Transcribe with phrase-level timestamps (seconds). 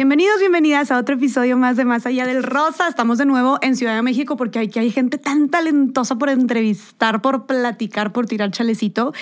[0.00, 2.88] Bienvenidos, bienvenidas a otro episodio más de Más Allá del Rosa.
[2.88, 7.20] Estamos de nuevo en Ciudad de México porque aquí hay gente tan talentosa por entrevistar,
[7.20, 9.12] por platicar, por tirar chalecito.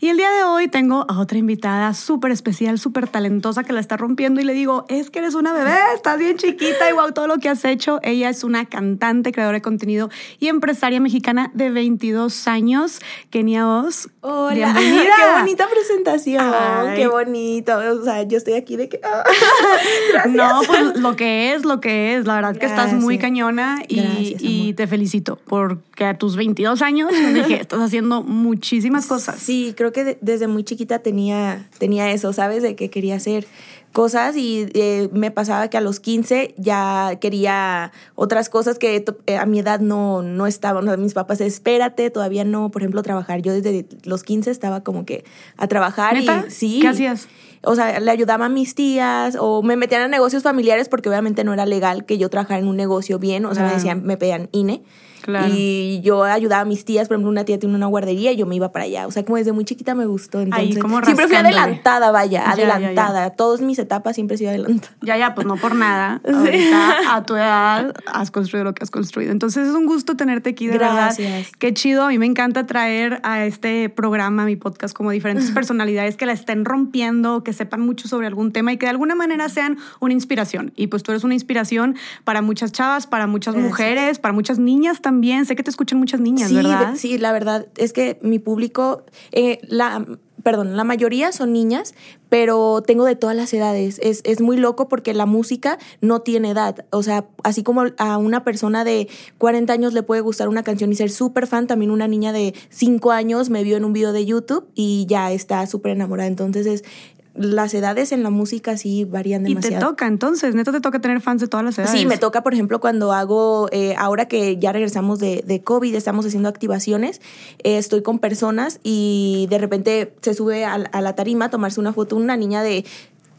[0.00, 3.78] Y el día de hoy tengo a otra invitada súper especial, súper talentosa que la
[3.78, 7.12] está rompiendo y le digo, es que eres una bebé, estás bien chiquita y wow,
[7.12, 8.00] todo lo que has hecho.
[8.02, 10.10] Ella es una cantante, creadora de contenido
[10.40, 12.98] y empresaria mexicana de 22 años.
[13.30, 14.08] Kenia Oz.
[14.20, 15.14] Hola, Bienvenida.
[15.16, 16.96] qué bonita presentación, Ay.
[16.96, 17.78] qué bonito.
[17.78, 19.00] O sea, yo estoy aquí de que...
[20.32, 20.52] gracias.
[20.52, 22.26] No, pues lo que es, lo que es.
[22.26, 24.74] La verdad que estás muy cañona y, Gracias, y amor.
[24.76, 29.36] te felicito porque a tus 22 años, dije, estás haciendo muchísimas cosas.
[29.38, 32.62] Sí, creo que de- desde muy chiquita tenía, tenía eso, ¿sabes?
[32.62, 33.46] De que quería hacer
[33.92, 39.36] cosas y eh, me pasaba que a los 15 ya quería otras cosas que eh,
[39.36, 40.82] a mi edad no, no estaban.
[40.82, 43.40] O sea, mis papás, espérate, todavía no, por ejemplo, trabajar.
[43.42, 45.24] Yo desde los 15 estaba como que
[45.56, 46.44] a trabajar ¿Neta?
[46.48, 46.78] y sí.
[46.80, 47.28] ¿Qué hacías?
[47.66, 51.44] O sea, le ayudaba a mis tías o me metían a negocios familiares porque obviamente
[51.44, 53.44] no era legal que yo trabajara en un negocio bien.
[53.46, 54.82] O sea, me decían, me pedían INE.
[55.24, 55.46] Claro.
[55.56, 58.44] Y yo ayudaba a mis tías, por ejemplo, una tía tiene una guardería y yo
[58.44, 59.06] me iba para allá.
[59.06, 60.42] O sea, como desde muy chiquita me gustó.
[60.42, 62.74] Entonces, como siempre fui adelantada, vaya, Ya, ya, ya.
[62.74, 63.30] adelantada.
[63.30, 64.94] Todas mis etapas siempre he sido adelantada.
[65.00, 66.20] Ya, ya, pues no por nada.
[66.30, 69.32] Ahorita, a tu edad, has construido lo que has construido.
[69.32, 71.18] Entonces es un gusto tenerte aquí, de Gracias.
[71.32, 71.46] verdad.
[71.58, 72.04] Qué chido.
[72.04, 76.26] A mí me encanta traer a este programa, a mi podcast, como diferentes personalidades que
[76.26, 79.78] la estén rompiendo, que sepan mucho sobre algún tema y que de alguna manera sean
[80.00, 80.72] una inspiración.
[80.76, 83.70] Y pues tú eres una inspiración para muchas chavas, para muchas Gracias.
[83.70, 85.13] mujeres, para muchas niñas también.
[85.44, 86.94] Sé que te escuchan muchas niñas, sí, ¿verdad?
[86.96, 90.04] sí, la verdad es que mi público, eh, la,
[90.44, 91.94] perdón, la mayoría son niñas,
[92.28, 93.98] pero tengo de todas las edades.
[94.02, 96.84] Es, es muy loco porque la música no tiene edad.
[96.90, 100.92] O sea, así como a una persona de 40 años le puede gustar una canción
[100.92, 104.12] y ser súper fan, también una niña de 5 años me vio en un video
[104.12, 106.28] de YouTube y ya está súper enamorada.
[106.28, 106.84] Entonces, es,
[107.34, 109.90] las edades en la música sí varían Y te demasiado.
[109.90, 111.98] toca, entonces, neta te toca tener fans de todas las edades.
[111.98, 115.94] Sí, me toca, por ejemplo, cuando hago, eh, ahora que ya regresamos de, de COVID,
[115.94, 117.20] estamos haciendo activaciones,
[117.62, 121.80] eh, estoy con personas y de repente se sube a, a la tarima a tomarse
[121.80, 122.84] una foto una niña de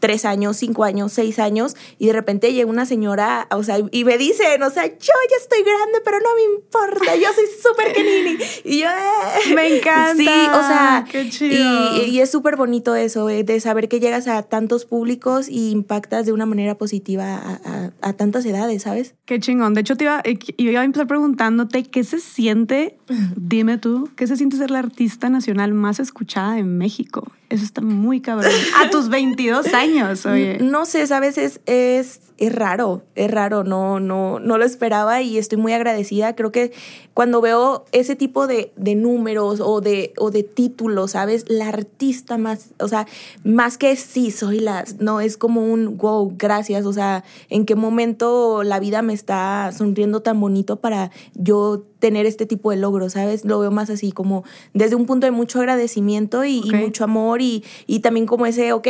[0.06, 4.04] tres años, cinco años, seis años, y de repente llega una señora, o sea, y
[4.04, 4.92] me dicen, o sea, yo
[5.30, 8.38] ya estoy grande, pero no me importa, yo soy súper kenini.
[8.64, 9.54] Y yo, eh.
[9.56, 10.16] Me encanta.
[10.16, 11.98] Sí, o sea, Qué chido.
[12.06, 15.72] Y, y es súper bonito eso, eh, de saber que llegas a tantos públicos y
[15.72, 19.16] impactas de una manera positiva a, a- a tantas edades, ¿sabes?
[19.26, 19.74] Qué chingón.
[19.74, 22.98] De hecho, te iba, eh, iba a empezar preguntándote qué se siente,
[23.36, 27.32] dime tú, qué se siente ser la artista nacional más escuchada en México.
[27.50, 28.52] Eso está muy cabrón.
[28.82, 30.58] A tus 22 años, oye.
[30.60, 31.38] No sé, ¿sabes?
[31.38, 36.36] Es, es, es raro, es raro, no, no, no lo esperaba y estoy muy agradecida.
[36.36, 36.74] Creo que
[37.14, 41.46] cuando veo ese tipo de, de números o de, o de títulos, ¿sabes?
[41.48, 43.08] La artista más, o sea,
[43.44, 47.76] más que sí, soy la, no, es como un wow, gracias, o sea, en qué
[47.76, 53.14] momento la vida me está sonriendo tan bonito para yo tener este tipo de logros,
[53.14, 53.46] ¿sabes?
[53.46, 57.64] Lo veo más así como desde un punto de mucho agradecimiento y, mucho amor y,
[57.88, 58.88] y también como ese, ok,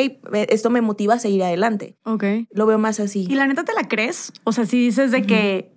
[0.50, 1.96] esto me motiva a seguir adelante.
[2.04, 2.24] Ok.
[2.52, 3.26] Lo veo más así.
[3.36, 4.32] ¿Y la neta te la crees?
[4.46, 5.72] O sea, si dices de que...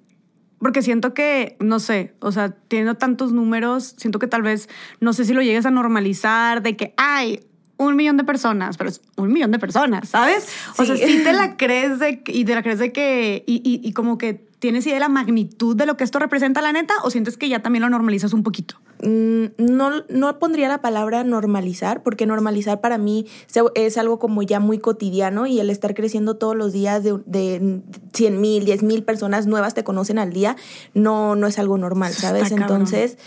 [0.60, 4.68] Porque siento que, no sé, o sea, teniendo tantos números, siento que tal vez,
[5.00, 7.40] no sé si lo llegues a normalizar, de que hay
[7.76, 10.48] un millón de personas, pero es un millón de personas, ¿sabes?
[10.76, 11.02] O sea, Sí.
[11.06, 14.18] sí te la crees de, y te la crees de que, y, y, y como
[14.18, 17.36] que tienes idea de la magnitud de lo que esto representa, la neta, o sientes
[17.36, 18.76] que ya también lo normalizas un poquito.
[19.02, 23.26] Mm, no, no pondría la palabra normalizar, porque normalizar para mí
[23.74, 27.80] es algo como ya muy cotidiano y el estar creciendo todos los días de, de
[28.12, 30.56] 100 mil, 10 mil personas nuevas te conocen al día,
[30.94, 32.50] no, no es algo normal, ¿sabes?
[32.50, 33.18] Entonces,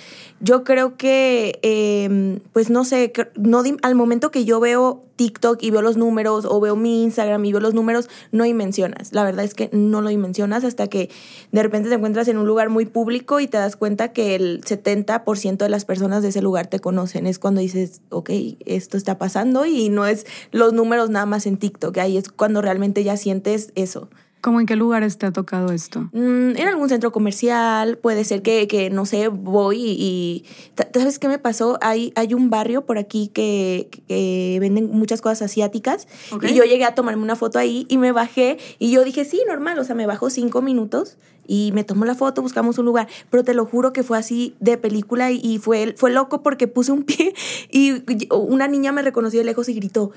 [0.42, 5.70] yo creo que, eh, pues no sé, no al momento que yo veo TikTok y
[5.70, 9.14] veo los números o veo mi Instagram y veo los números, no dimensionas.
[9.14, 11.12] La verdad es que no lo dimensionas hasta que
[11.52, 14.62] de repente te encuentras en un lugar muy público y te das cuenta que el
[14.62, 17.28] 70% de las personas de ese lugar te conocen.
[17.28, 18.30] Es cuando dices, ok,
[18.66, 21.98] esto está pasando y no es los números nada más en TikTok.
[21.98, 24.10] Ahí es cuando realmente ya sientes eso.
[24.42, 26.10] ¿Cómo en qué lugares te ha tocado esto?
[26.14, 29.92] Mm, en algún centro comercial, puede ser que, que, no sé, voy y...
[29.92, 30.46] y-
[30.94, 31.78] ¿Sabes qué me pasó?
[31.82, 36.08] Hay, hay un barrio por aquí que, que venden muchas cosas asiáticas
[36.50, 39.42] y yo llegué a tomarme una foto ahí y me bajé y yo dije, sí,
[39.48, 41.18] normal, o sea, me bajo cinco minutos
[41.48, 44.56] y me tomo la foto, buscamos un lugar, pero te lo juro que fue así
[44.60, 47.34] de película y, y fue, fue loco porque puse un pie
[47.72, 50.12] y una niña me reconoció de lejos y gritó,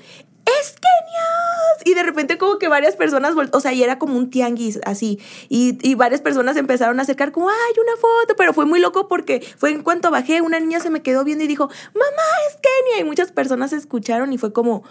[0.45, 1.44] ¡Es Kenia!
[1.83, 5.19] Y de repente como que varias personas, o sea, y era como un tianguis así,
[5.49, 9.07] y, y varias personas empezaron a acercar como, ay, una foto, pero fue muy loco
[9.07, 12.57] porque fue en cuanto bajé, una niña se me quedó viendo y dijo, mamá, es
[12.61, 14.83] Kenia, y muchas personas escucharon y fue como,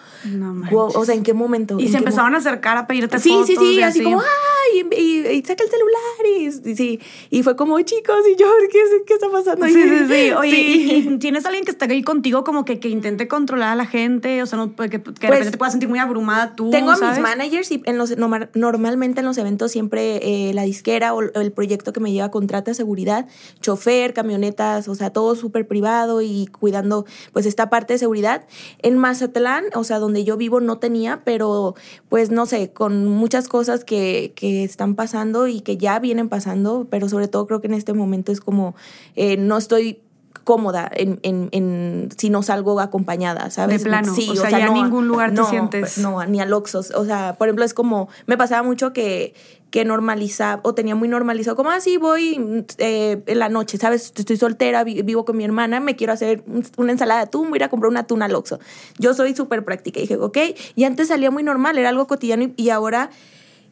[0.70, 1.78] wow, o sea, ¿en qué momento?
[1.78, 3.46] Y se empezaron a acercar a pedirte sí, fotos.
[3.46, 7.00] Sí, sí, sí, así, como, ay, y, saca el celular, y, sí,
[7.30, 9.66] y fue como, chicos, y yo, ¿qué, qué está pasando?
[9.66, 13.28] Sí, sí, sí, oye, ¿y, tienes alguien que esté ahí contigo como que, que intente
[13.28, 14.42] controlar a la gente?
[14.42, 16.90] O sea, no, que, que de repente pues te puedas sentir muy abrumada tú, Tengo
[16.90, 21.20] a mis managers y en los, normalmente en los eventos siempre eh, la disquera o
[21.20, 23.26] el proyecto que me lleva contrata seguridad,
[23.60, 28.46] chofer, camionetas, o sea, todo súper privado y cuidando pues esta parte de seguridad.
[28.82, 31.74] En Mazatlán, o sea, donde yo vivo no tenía, pero
[32.08, 36.86] pues no sé, con muchas cosas que, que están pasando y que ya vienen pasando,
[36.90, 38.74] pero sobre todo creo que en este momento es como
[39.16, 40.00] eh, no estoy
[40.42, 43.82] cómoda en, en, en, si no salgo acompañada, ¿sabes?
[43.82, 45.98] De plano, sí, o, sea, ya no, ningún lugar te sientes.
[45.98, 46.80] No, ni al Oxxo.
[46.94, 49.34] O sea, por ejemplo, es como, me pasaba mucho que,
[49.70, 54.12] que normalizaba, o tenía muy normalizado, como, ah, sí, voy eh, en la noche, ¿sabes?
[54.14, 56.44] Estoy soltera, vivo con mi hermana, me quiero hacer
[56.76, 58.58] una ensalada de atún, voy a ir a comprar una atún al Oxxo.
[58.98, 59.98] Yo soy súper práctica.
[59.98, 60.38] Y dije, ok,
[60.74, 63.10] y antes salía muy normal, era algo cotidiano y, ahora...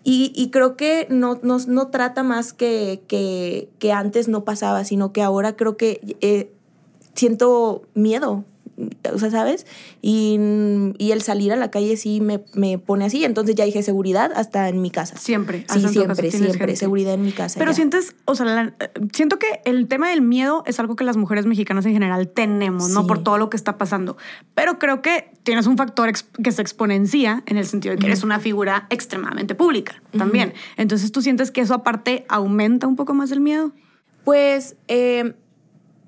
[0.05, 4.85] Y, y, creo que no, no, no trata más que, que, que, antes no pasaba,
[4.85, 6.53] sino que ahora creo que eh,
[7.15, 8.45] siento miedo,
[9.13, 9.67] o sea, ¿sabes?
[10.01, 10.39] Y,
[10.99, 13.25] y, el salir a la calle sí me, me, pone así.
[13.25, 15.17] Entonces ya dije seguridad hasta en mi casa.
[15.17, 15.67] Siempre.
[15.69, 16.77] Sí, siempre, siempre.
[16.77, 17.59] Seguridad en mi casa.
[17.59, 18.75] Pero sientes, o sea,
[19.13, 22.91] siento que el tema del miedo es algo que las mujeres mexicanas en general tenemos,
[22.91, 23.07] ¿no?
[23.07, 24.17] Por todo lo que está pasando.
[24.55, 26.11] Pero creo que tienes un factor
[26.43, 30.55] que se exponencia en el sentido de que eres una figura extremadamente pública también.
[30.77, 33.73] Entonces, ¿tú sientes que eso aparte aumenta un poco más el miedo?
[34.25, 34.77] Pues...
[34.89, 35.35] Eh,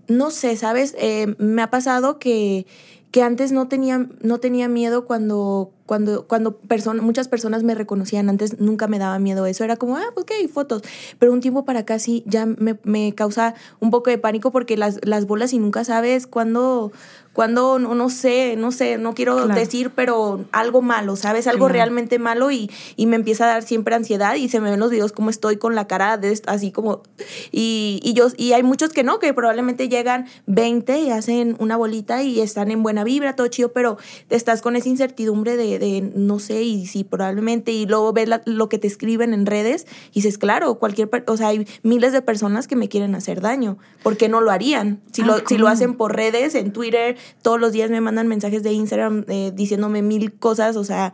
[0.09, 0.95] no sé, ¿sabes?
[0.99, 2.67] Eh, me ha pasado que,
[3.15, 6.59] que antes no tenía, no tenía miedo cuando, cuando, cuando
[7.01, 8.29] muchas personas me reconocían.
[8.29, 9.63] Antes nunca me daba miedo eso.
[9.63, 10.83] Era como, ah, ok, fotos.
[11.21, 14.77] Pero un tiempo para acá sí ya me, me causa un poco de pánico porque
[14.77, 16.91] las, las bolas y nunca sabes cuándo,
[17.35, 21.47] cuando no, no sé, no sé, no quiero decir, pero algo malo, ¿sabes?
[21.47, 24.81] Algo realmente malo y, y, me empieza a dar siempre ansiedad y se me ven
[24.81, 27.03] los videos como estoy con la cara de, así como...
[27.51, 31.77] Y, y, yo, y hay muchos que no, que probablemente llegan 20 y hacen una
[31.77, 33.99] bolita y están en buena vibra, todo chido, pero
[34.31, 38.69] estás con esa incertidumbre de, de no sé, y si probablemente, y luego ves lo
[38.69, 42.69] que te escriben en redes y dices, claro, cualquier, o sea, hay miles de personas
[42.69, 45.01] que me quieren hacer daño, ¿por qué no lo harían?
[45.13, 48.63] Si, lo, si lo hacen por redes, en Twitter, todos los días me mandan mensajes
[48.63, 51.13] de Instagram eh, diciéndome mil cosas, o sea,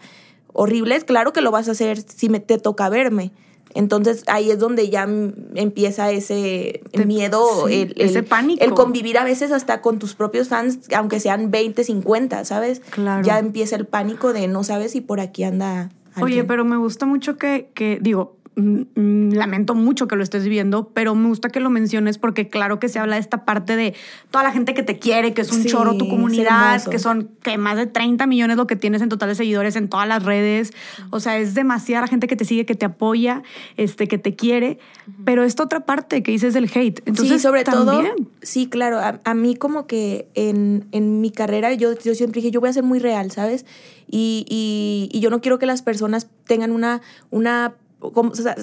[0.52, 3.32] horribles, claro que lo vas a hacer si me, te toca verme.
[3.74, 5.08] Entonces ahí es donde ya
[5.54, 8.64] empieza ese miedo, el, ese pánico.
[8.64, 12.80] El convivir a veces hasta con tus propios fans, aunque sean 20, 50, ¿sabes?
[12.90, 13.24] Claro.
[13.24, 15.90] Ya empieza el pánico de no sabes si por aquí anda.
[16.20, 21.14] Oye, pero me gusta mucho que, que digo, lamento mucho que lo estés viviendo, pero
[21.14, 23.94] me gusta que lo menciones porque claro que se habla de esta parte de
[24.30, 27.58] toda la gente que te quiere, que es un choro tu comunidad, que son que
[27.58, 30.72] más de 30 millones lo que tienes en total de seguidores en todas las redes.
[31.10, 33.42] O sea, es demasiada gente que te sigue, que te apoya,
[33.76, 34.78] este, que te quiere.
[35.24, 37.00] Pero esta otra parte que dices del hate.
[37.06, 38.02] Entonces, sí, sobre todo.
[38.42, 39.00] Sí, claro.
[39.24, 42.72] A, mí como que en, en mi carrera yo, yo siempre dije, yo voy a
[42.72, 43.64] ser muy real, ¿sabes?
[44.08, 47.00] Y, y, y yo no quiero que las personas tengan una,
[47.30, 47.74] una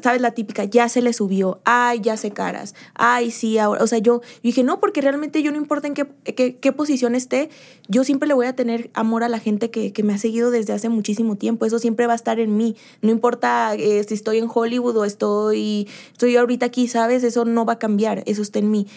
[0.01, 0.22] ¿sabes?
[0.22, 3.84] La típica, ya se le subió, ay, ya se caras, ay, sí, ahora.
[3.84, 6.07] O sea, yo, dije, no, porque realmente yo no importa en qué,
[6.56, 7.50] qué, posición esté,
[7.88, 10.51] yo siempre le voy a tener amor a la gente que, que, me ha seguido
[10.51, 11.66] desde hace muchísimo tiempo.
[11.66, 12.75] Eso siempre va a estar en mí.
[13.01, 17.24] No importa eh, si estoy en Hollywood o estoy, estoy ahorita aquí, ¿sabes?
[17.24, 18.88] Eso no va a cambiar, eso está en mí.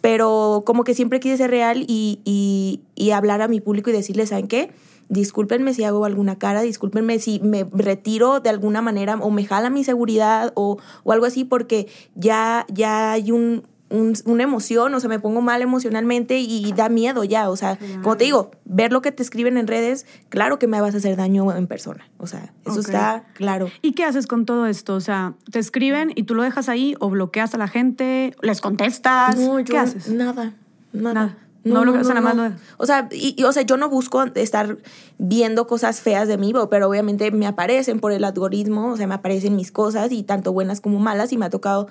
[0.00, 3.92] Pero como que siempre quise ser real y, y, y hablar a mi público y
[3.92, 4.70] decirles, ¿saben qué?
[5.10, 9.68] Discúlpenme si hago alguna cara, discúlpenme si me retiro de alguna manera o me jala
[9.68, 15.08] mi seguridad o, o algo así porque ya, ya hay un, una emoción, o sea,
[15.08, 19.02] me pongo mal emocionalmente y da miedo ya, o sea, como te digo, ver lo
[19.02, 22.28] que te escriben en redes, claro que me vas a hacer daño en persona, o
[22.28, 23.68] sea, eso está claro.
[23.82, 24.94] ¿Y qué haces con todo esto?
[24.94, 28.60] O sea, te escriben y tú lo dejas ahí o bloqueas a la gente, les
[28.60, 29.36] contestas,
[29.66, 30.08] ¿qué haces?
[30.08, 30.54] Nada,
[30.92, 31.36] nada.
[31.62, 34.78] No, no, no, nada más O sea, y, o sea, yo no busco estar
[35.18, 39.14] viendo cosas feas de mí, pero obviamente me aparecen por el algoritmo, o sea, me
[39.14, 41.88] aparecen mis cosas y tanto buenas como malas y me ha tocado,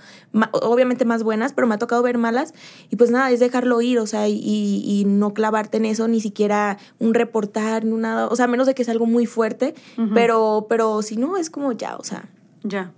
[0.53, 2.53] obviamente más buenas, pero me ha tocado ver malas
[2.89, 6.19] y pues nada, es dejarlo ir, o sea, y, y no clavarte en eso, ni
[6.19, 9.75] siquiera un reportar, ni nada, o sea, menos de que es algo muy fuerte,
[10.13, 12.25] pero, pero si no, es como ya, o sea.
[12.63, 12.91] Ya.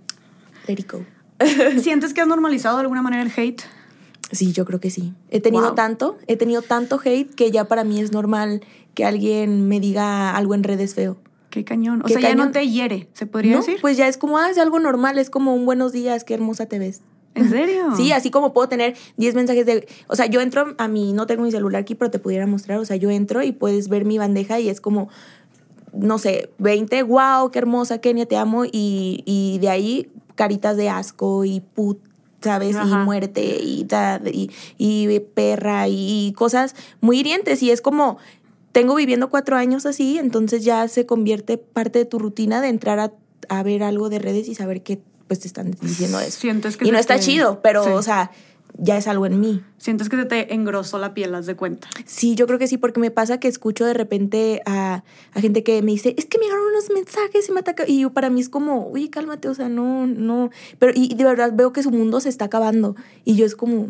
[0.66, 1.04] Let it go.
[1.80, 3.62] ¿Sientes que has normalizado de alguna manera el hate?
[4.32, 5.14] Sí, yo creo que sí.
[5.30, 8.62] He tenido tanto, he tenido tanto hate que ya para mí es normal
[8.94, 11.18] que alguien me diga algo en redes feo.
[11.50, 12.00] Qué cañón.
[12.00, 12.52] O Qué sea, ya no cañón.
[12.52, 13.58] te hiere, ¿se podría ¿No?
[13.58, 13.78] decir?
[13.80, 16.64] Pues ya es como, ah, es algo normal, es como un buenos días, qué hermosa
[16.66, 17.02] te ves.
[17.34, 17.90] ¿En serio?
[17.96, 19.86] Sí, así como puedo tener 10 mensajes de...
[20.06, 21.12] O sea, yo entro a mi...
[21.12, 22.78] No tengo mi celular aquí, pero te pudiera mostrar.
[22.78, 25.08] O sea, yo entro y puedes ver mi bandeja y es como,
[25.92, 28.64] no sé, 20, wow, qué hermosa, Kenia, te amo.
[28.64, 31.98] Y, y de ahí caritas de asco y put,
[32.42, 32.76] ¿sabes?
[32.76, 32.88] Ajá.
[33.02, 33.86] Y muerte y,
[34.32, 37.62] y, y perra y cosas muy hirientes.
[37.62, 38.18] Y es como...
[38.72, 42.98] Tengo viviendo cuatro años así, entonces ya se convierte parte de tu rutina de entrar
[43.00, 43.12] a,
[43.50, 46.40] a ver algo de redes y saber que pues te están diciendo eso.
[46.40, 47.90] Sientes que Y no está chido, pero, Sí.
[47.90, 48.30] o sea,
[48.78, 49.62] ya es algo en mí.
[49.78, 51.88] Sientes que se te engrosó la piel, haz de cuenta.
[52.04, 55.62] Sí, yo creo que sí, porque me pasa que escucho de repente a, a gente
[55.62, 57.84] que me dice, es que me llegaron unos mensajes y me ataca.
[57.86, 60.50] Y yo, para mí es como, oye, cálmate, o sea, no, no.
[60.78, 62.96] Pero, y, de verdad veo que su mundo se está acabando.
[63.24, 63.88] Y yo es como,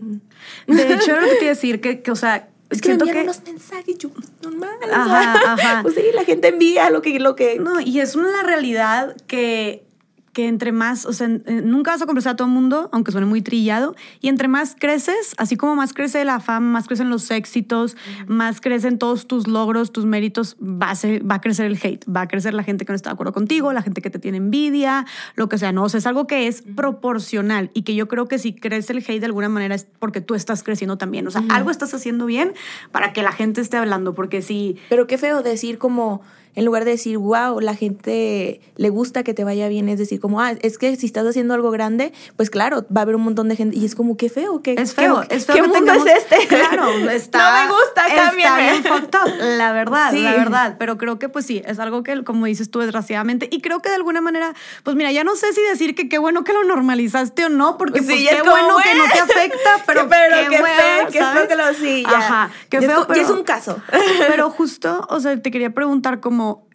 [0.67, 2.89] De hecho, era lo que te iba a decir, que, que, o sea, es que
[2.89, 3.31] me siento envían que...
[3.31, 4.71] unos mensajes, yo, pues, normal.
[4.83, 5.79] o Ajá, sea, ajá.
[5.83, 7.59] Pues sí, la gente envía lo que, lo que.
[7.59, 9.85] No, y es una realidad que,
[10.33, 13.13] que entre más, o sea, eh, nunca vas a conversar a todo el mundo, aunque
[13.13, 17.11] suene muy trillado, y entre más creces, así como más crece la fama, más crecen
[17.11, 17.97] los éxitos,
[18.27, 22.05] más crecen todos tus logros, tus méritos, va a, ser- va a crecer el hate,
[22.09, 24.19] va a crecer la gente que no está de acuerdo contigo, la gente que te
[24.19, 25.05] tiene envidia,
[25.37, 28.27] lo que sea, no, o sea, es algo que es proporcional y que yo creo
[28.29, 31.31] que si crece el hate de alguna manera es porque tú estás creciendo también, o
[31.31, 32.55] sea, algo estás haciendo bien
[32.91, 34.77] para que la gente esté hablando, porque si...
[34.89, 36.23] Pero qué feo decir como,
[36.55, 40.21] en lugar de decir, wow, la gente le gusta que te vaya bien, es decir,
[40.21, 43.23] como, ah, es que si estás haciendo algo grande, pues claro, va a haber un
[43.23, 43.77] montón de gente.
[43.77, 46.07] Y es como, qué feo, qué Es feo, qué- es feo ¿Qué que mundo tengamos-
[46.09, 46.47] es este?
[46.49, 47.39] Claro, está.
[47.65, 48.63] no me gusta, Está cámbiame.
[48.71, 50.21] bien fucked up, la verdad, Sí.
[50.23, 50.77] la verdad.
[50.79, 53.49] Pero creo que, pues sí, es algo que, como dices tú, desgraciadamente.
[53.51, 56.19] Y creo que de alguna manera, pues mira, ya no sé si decir que qué
[56.19, 59.21] bueno que lo normalizaste o no, porque Sí, pues qué es bueno que no te
[59.21, 62.19] afecta, pero, Qué- pero qué, qué bueno, feo, qué feo que lo- sí, ya.
[62.19, 63.81] Ajá, qué es feo, co- ya es pero- un caso.
[64.29, 66.21] Pero justo, o sea, te quería preguntar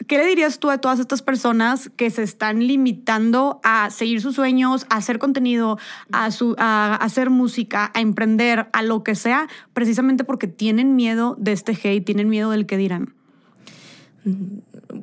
[0.06, 4.34] ¿qué le dirías tú a todas estas personas que se están limitando a seguir sus
[4.34, 5.78] sueños, a hacer contenido,
[6.12, 11.36] a, su, a hacer música, a emprender, a lo que sea, precisamente porque tienen miedo
[11.38, 13.14] de este hate, tienen miedo del que dirán?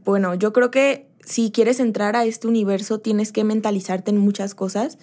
[0.04, 4.54] Bueno, yo creo que si quieres entrar a este universo tienes que mentalizarte en muchas
[4.54, 4.98] cosas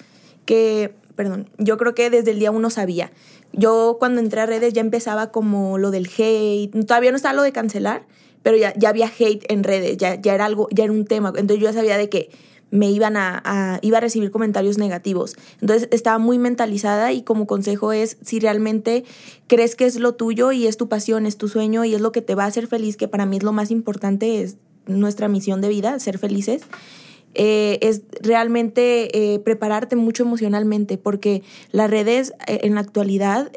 [0.46, 3.12] que, perdón, yo creo que desde el día uno sabía.
[3.52, 7.42] Yo cuando entré a redes ya empezaba como lo del hate, todavía no estaba lo
[7.42, 8.06] de cancelar,
[8.42, 11.28] pero ya, ya había hate en redes, ya, ya era algo, ya era un tema.
[11.28, 12.30] Entonces yo ya sabía de que
[12.72, 15.36] me iban a, iba a recibir comentarios negativos.
[15.60, 19.04] Entonces estaba muy mentalizada y como consejo es si realmente
[19.46, 22.12] crees que es lo tuyo y es tu pasión, es tu sueño y es lo
[22.12, 24.56] que te va a hacer feliz, que para mí es lo más importante, es
[24.86, 26.62] nuestra misión de vida, ser felices.
[27.34, 33.50] eh, es realmente eh, prepararte mucho emocionalmente, porque las redes eh, en la actualidad,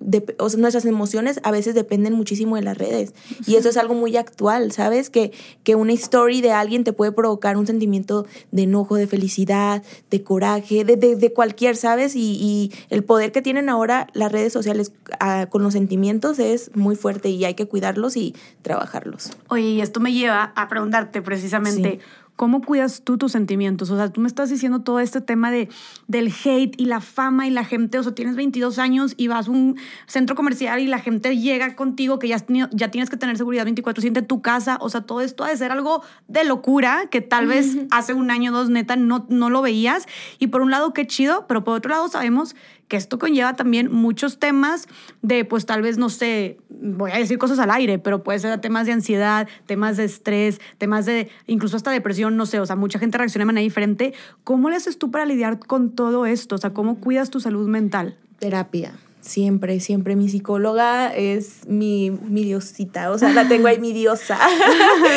[0.00, 3.14] dep- o sea, nuestras emociones a veces dependen muchísimo de las redes.
[3.46, 5.10] Y eso es algo muy actual, ¿sabes?
[5.10, 5.32] Que,
[5.62, 10.22] que una story de alguien te puede provocar un sentimiento de enojo, de felicidad, de
[10.22, 12.16] coraje, de, de- de cualquier, ¿sabes?
[12.16, 16.70] Y, y el poder que tienen ahora las redes sociales ah, con los sentimientos es
[16.74, 19.30] muy fuerte y hay que cuidarlos y trabajarlos.
[19.48, 21.98] Oye, y esto me lleva a preguntarte precisamente, Sí.
[22.36, 23.90] ¿Cómo cuidas tú tus sentimientos?
[23.90, 25.68] O sea, tú me estás diciendo todo este tema de,
[26.08, 29.48] del hate y la fama y la gente, o sea, tienes 22 años y vas
[29.48, 29.76] a un
[30.06, 33.36] centro comercial y la gente llega contigo que ya, has tenido- ya tienes que tener
[33.36, 37.06] seguridad 24/7 en tu casa, o sea, todo esto ha de ser algo de locura
[37.10, 40.06] que tal vez hace un año o dos neta no, no lo veías.
[40.38, 42.56] Y por un lado, qué chido, pero por otro lado sabemos
[42.88, 44.88] que esto conlleva también muchos temas
[45.22, 48.60] de, pues tal vez, no sé, voy a decir cosas al aire, pero puede ser
[48.60, 52.76] temas de ansiedad, temas de estrés, temas de incluso hasta depresión, no sé, o sea,
[52.76, 54.14] mucha gente reacciona de manera diferente.
[54.44, 56.56] ¿Cómo le haces tú para lidiar con todo esto?
[56.56, 58.16] O sea, ¿cómo cuidas tu salud mental?
[58.38, 58.92] Terapia.
[59.24, 60.16] Siempre, siempre.
[60.16, 63.10] Mi psicóloga es mi, mi diosita.
[63.10, 64.38] O sea, la tengo ahí, mi diosa.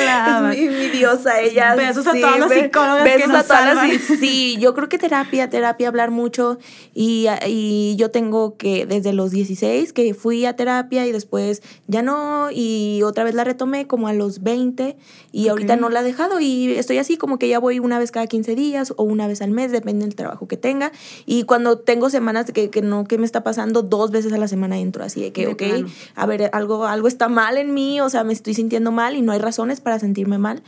[0.06, 1.76] La- es mi, mi diosa, ella.
[1.76, 4.02] Besos a todas las psicólogas que Besos nos a todas las-.
[4.20, 6.58] Sí, yo creo que terapia, terapia, hablar mucho.
[6.94, 12.02] Y, y yo tengo que desde los 16 que fui a terapia y después ya
[12.02, 12.48] no.
[12.50, 14.96] Y otra vez la retomé como a los 20
[15.34, 15.80] y ahorita Ok.
[15.82, 16.40] no la he dejado.
[16.40, 19.42] Y estoy así como que ya voy una vez cada 15 días o una vez
[19.42, 20.94] al mes, depende del trabajo que tenga.
[21.26, 24.48] Y cuando tengo semanas que, que no, que me está pasando, dos veces a la
[24.48, 25.88] semana entro así de que, De ok, plano.
[26.16, 29.22] a ver, algo, algo está mal en mí, o sea, me estoy sintiendo mal y
[29.22, 30.62] no hay razones para sentirme mal.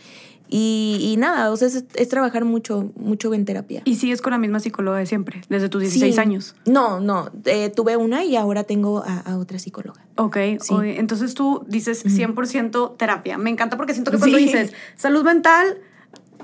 [0.52, 3.84] Y, y nada, o sea, es, es trabajar mucho, mucho en terapia.
[3.86, 6.20] Y sigues con la misma psicóloga de siempre, desde tus 16 Sí.
[6.20, 6.56] años.
[6.66, 10.04] No, no, eh, tuve una y ahora tengo a, a otra psicóloga.
[10.16, 10.74] Ok, Sí.
[10.98, 13.38] entonces tú dices 100% terapia.
[13.38, 14.46] Me encanta porque siento que cuando Sí.
[14.46, 15.78] dices salud mental,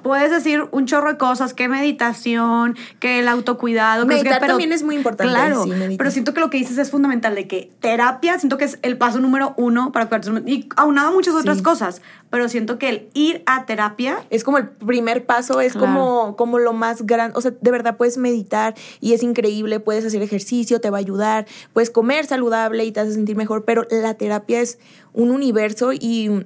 [0.05, 4.05] puedes decir un chorro de cosas, que meditación, que el autocuidado.
[4.05, 5.33] Meditar que, pero, también es muy importante.
[5.33, 8.65] Claro, sí, pero siento que lo que dices es fundamental, de que terapia, siento que
[8.65, 10.29] es el paso número uno para cuidarte.
[10.45, 14.59] Y aunado a muchas otras cosas, pero siento que el ir a terapia Es como
[14.59, 15.87] el primer paso, es Claro.
[15.87, 17.35] como, como lo más grande.
[17.35, 20.99] O sea, de verdad puedes meditar y es increíble, puedes hacer ejercicio, te va a
[20.99, 24.77] ayudar, puedes comer saludable y te hace sentir mejor, pero la terapia es
[25.13, 26.45] un universo y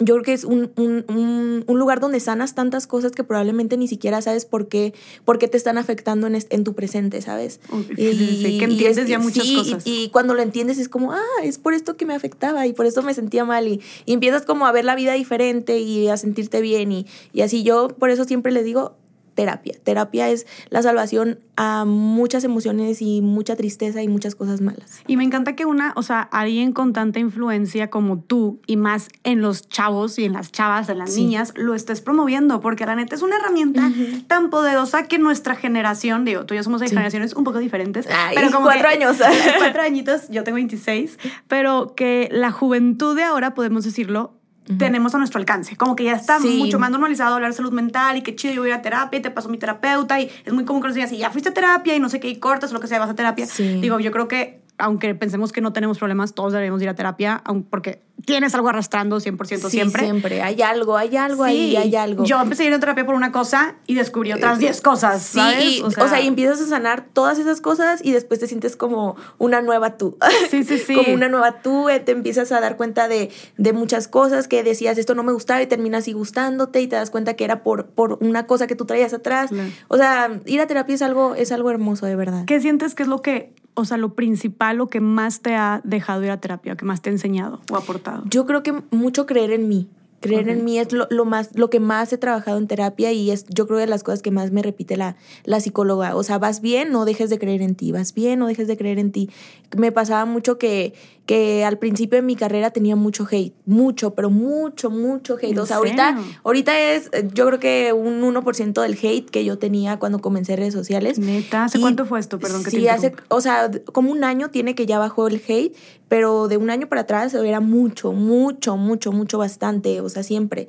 [0.00, 3.76] yo creo que es un, un- un- un lugar donde sanas tantas cosas que probablemente
[3.76, 7.60] ni siquiera sabes por qué, por qué te están afectando en, en tu presente, ¿sabes?
[7.70, 9.82] Uy, sí, que entiendes ya muchas sí, y- cosas.
[9.86, 12.86] Y, cuando lo entiendes es como, ah, es por esto que me afectaba y por
[12.86, 16.16] eso me sentía mal y, y empiezas como a ver la vida diferente y a
[16.16, 18.96] sentirte bien y, y así yo por eso siempre les digo
[19.38, 19.74] terapia.
[19.84, 25.00] Terapia es la salvación a muchas emociones y mucha tristeza y muchas cosas malas.
[25.06, 29.06] Y me encanta que una, o sea, alguien con tanta influencia como tú y más
[29.22, 31.22] en los chavos y en las chavas, en las Sí.
[31.22, 33.92] niñas, lo estés promoviendo, porque la neta es una herramienta
[34.26, 36.94] tan poderosa que nuestra generación, digo, tú y yo somos de Sí.
[36.94, 39.18] generaciones un poco diferentes, Ay, pero como cuatro que- años.
[39.58, 41.16] cuatro añitos, yo tengo 26,
[41.46, 44.32] pero que la juventud de ahora, podemos decirlo,
[44.76, 45.76] tenemos a nuestro alcance.
[45.76, 46.58] Como que ya está Sí.
[46.58, 48.82] mucho más normalizado hablar de salud mental y que chido, yo voy a ir a
[48.82, 51.30] terapia y te paso mi terapeuta y es muy común que nos digan, si ya
[51.30, 53.14] fuiste a terapia y no sé qué, y cortas o lo que sea, vas a
[53.14, 53.46] terapia.
[53.46, 53.80] Sí.
[53.80, 57.42] Digo, yo creo que aunque pensemos que no tenemos problemas, todos deberíamos ir a terapia,
[57.70, 60.02] porque tienes algo arrastrando 100% Sí, siempre.
[60.02, 60.42] siempre.
[60.42, 62.24] Hay algo, hay algo ahí, hay algo.
[62.24, 65.38] Yo empecé a ir a terapia por una cosa y descubrí otras 10 cosas, Sí,
[65.38, 65.64] ¿sabes?
[65.64, 69.16] y, o, sea, y empiezas a sanar todas esas cosas y después te sientes como
[69.38, 70.16] una nueva tú.
[70.50, 70.94] Sí, sí, sí.
[70.94, 74.62] como una nueva tú, eh, te empiezas a dar cuenta de, de muchas cosas que
[74.62, 77.62] decías, esto no me gustaba y terminas así gustándote y te das cuenta que era
[77.62, 79.50] por, por una cosa que tú traías atrás.
[79.88, 82.44] O sea, ir a terapia es algo, es algo hermoso, de verdad.
[82.46, 85.80] ¿Qué sientes que es lo que, o sea, lo principal, lo que más te ha
[85.84, 88.24] dejado ir a terapia, que más te ha enseñado o aportado?
[88.26, 89.88] Yo creo que mucho creer en mí.
[90.20, 93.30] Creer en mí es lo, lo más, lo que más he trabajado en terapia y
[93.30, 96.16] es, yo creo, de las cosas que más me repite la, la psicóloga.
[96.16, 97.92] O sea, vas bien, no dejes de creer en ti.
[97.92, 99.30] Vas bien, no dejes de creer en ti.
[99.76, 100.92] Me pasaba mucho que,
[101.26, 103.52] que al principio de mi carrera tenía mucho hate.
[103.64, 105.52] Mucho, pero mucho, mucho hate.
[105.52, 109.58] ¿En O sea, ahorita, ahorita es, yo creo que un 1% del hate que yo
[109.58, 111.18] tenía cuando comencé redes sociales.
[111.20, 112.38] Neta, ¿hace Y- cuánto fue esto?
[112.40, 115.40] Perdón que te sí, hace, o sea, como un año tiene que ya bajó el
[115.46, 115.76] hate,
[116.08, 120.68] pero de un año para atrás era mucho, mucho, mucho, mucho, bastante, o sea, siempre.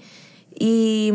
[0.58, 1.12] Y,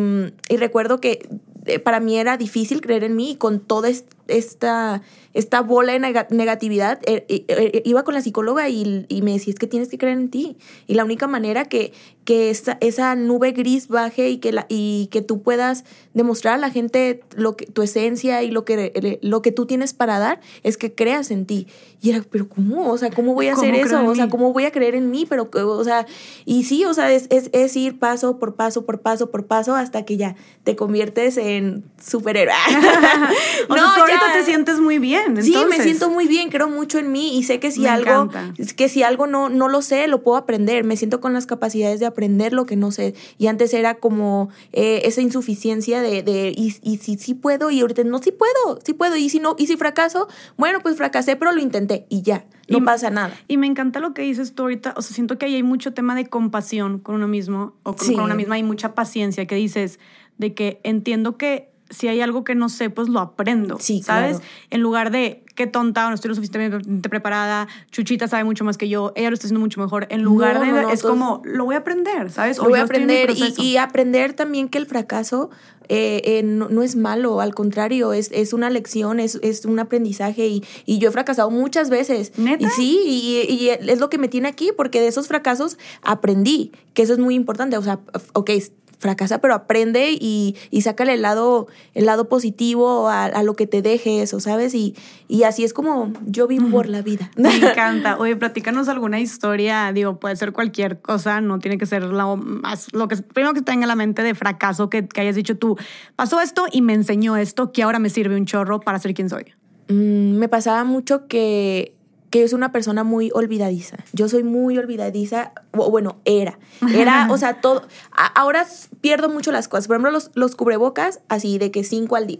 [0.48, 1.28] y recuerdo que
[1.66, 5.02] eh, para mí era difícil creer en mí y con est- esta,
[5.32, 9.32] esta bola de nega- negatividad, eh, eh, eh, iba con la psicóloga y, y me
[9.32, 10.56] decía, es que tienes que creer en ti.
[10.86, 11.92] Y la única manera que,
[12.24, 16.58] que esa, esa nube gris baje y que, la, y que tú puedas demostrar a
[16.58, 20.40] la gente lo que, tu esencia y lo que, lo que tú tienes para dar
[20.62, 21.66] es que creas en ti.
[22.00, 22.90] Y era, pero ¿cómo?
[22.92, 24.04] O sea, ¿cómo voy a ¿Cómo hacer eso?
[24.06, 24.28] O sea?
[24.28, 25.24] ¿cómo voy a creer en mí?
[25.28, 26.06] Pero, o sea,
[26.44, 29.74] y sí, o sea, es, es, es ir paso por paso, por paso, por paso,
[29.74, 32.54] hasta que ya te conviertes en superhéroe.
[33.68, 35.42] o sea, tú ahorita te sientes muy bien.
[35.42, 38.24] Sí, me siento muy bien, creo mucho en mí y sé que si Me algo,
[38.24, 38.52] encanta.
[38.76, 40.84] que si algo no, no lo sé, lo puedo aprender.
[40.84, 43.14] Me siento con las capacidades de aprender lo que no sé.
[43.38, 47.80] Y antes era como eh, esa insuficiencia de, de y, y si sí puedo, y
[47.80, 49.16] ahorita no, sí puedo, sí puedo.
[49.16, 52.78] Y si no, y si fracaso, bueno, pues fracasé, pero lo intenté y ya, no
[52.78, 53.34] Y- pasa nada.
[53.48, 54.94] Y me encanta lo que dices tú ahorita.
[54.96, 58.06] O sea, siento que ahí hay mucho tema de compasión con uno mismo o con,
[58.06, 58.14] Sí.
[58.14, 58.54] con una misma.
[58.56, 59.98] Hay mucha paciencia que dices
[60.38, 63.78] de que entiendo que si hay algo que no sé, pues lo aprendo.
[63.78, 64.38] Sí, ¿Sabes?
[64.38, 64.50] claro.
[64.70, 68.88] En lugar de qué tonta, no estoy lo suficientemente preparada, Chuchita sabe mucho más que
[68.88, 70.06] yo, ella lo está haciendo mucho mejor.
[70.10, 70.82] En lugar No, de.
[70.82, 72.58] no, es todo- como, lo voy a aprender, ¿sabes?
[72.58, 75.50] Lo O voy a aprender y, aprender también que el fracaso
[75.90, 79.78] eh, eh, no, no es malo, al contrario, es, es una lección, es, es un
[79.78, 82.32] aprendizaje y, y yo he fracasado muchas veces.
[82.38, 82.64] ¿Neta?
[82.64, 86.72] Y sí, y, y es lo que me tiene aquí, porque de esos fracasos aprendí,
[86.94, 87.76] que eso es muy importante.
[87.76, 88.00] O sea,
[88.32, 88.50] ok,
[88.98, 93.66] fracasa, pero aprende y, y sácale el lado, el lado positivo a, a lo que
[93.66, 94.74] te deje eso, ¿sabes?
[94.74, 94.94] Y,
[95.28, 97.30] y así es como yo vivo por la vida.
[97.36, 98.16] Me encanta.
[98.18, 102.92] Oye, platícanos alguna historia, digo, puede ser cualquier cosa, no tiene que ser lo más,
[102.92, 105.76] lo que primero que tenga en la mente de fracaso que, que hayas dicho tú,
[106.16, 109.28] pasó esto y me enseñó esto, que ahora me sirve un chorro para ser quien
[109.28, 109.54] soy.
[109.88, 111.93] Mm, me pasaba mucho que,
[112.34, 113.98] que yo soy una persona muy olvidadiza.
[114.12, 116.58] Yo soy muy olvidadiza, o bueno, era.
[116.92, 117.86] Era, o sea, todo.
[118.10, 118.66] a- ahora
[119.00, 119.86] pierdo mucho las cosas.
[119.86, 122.38] Por ejemplo, los, los cubrebocas, así de que cinco al día.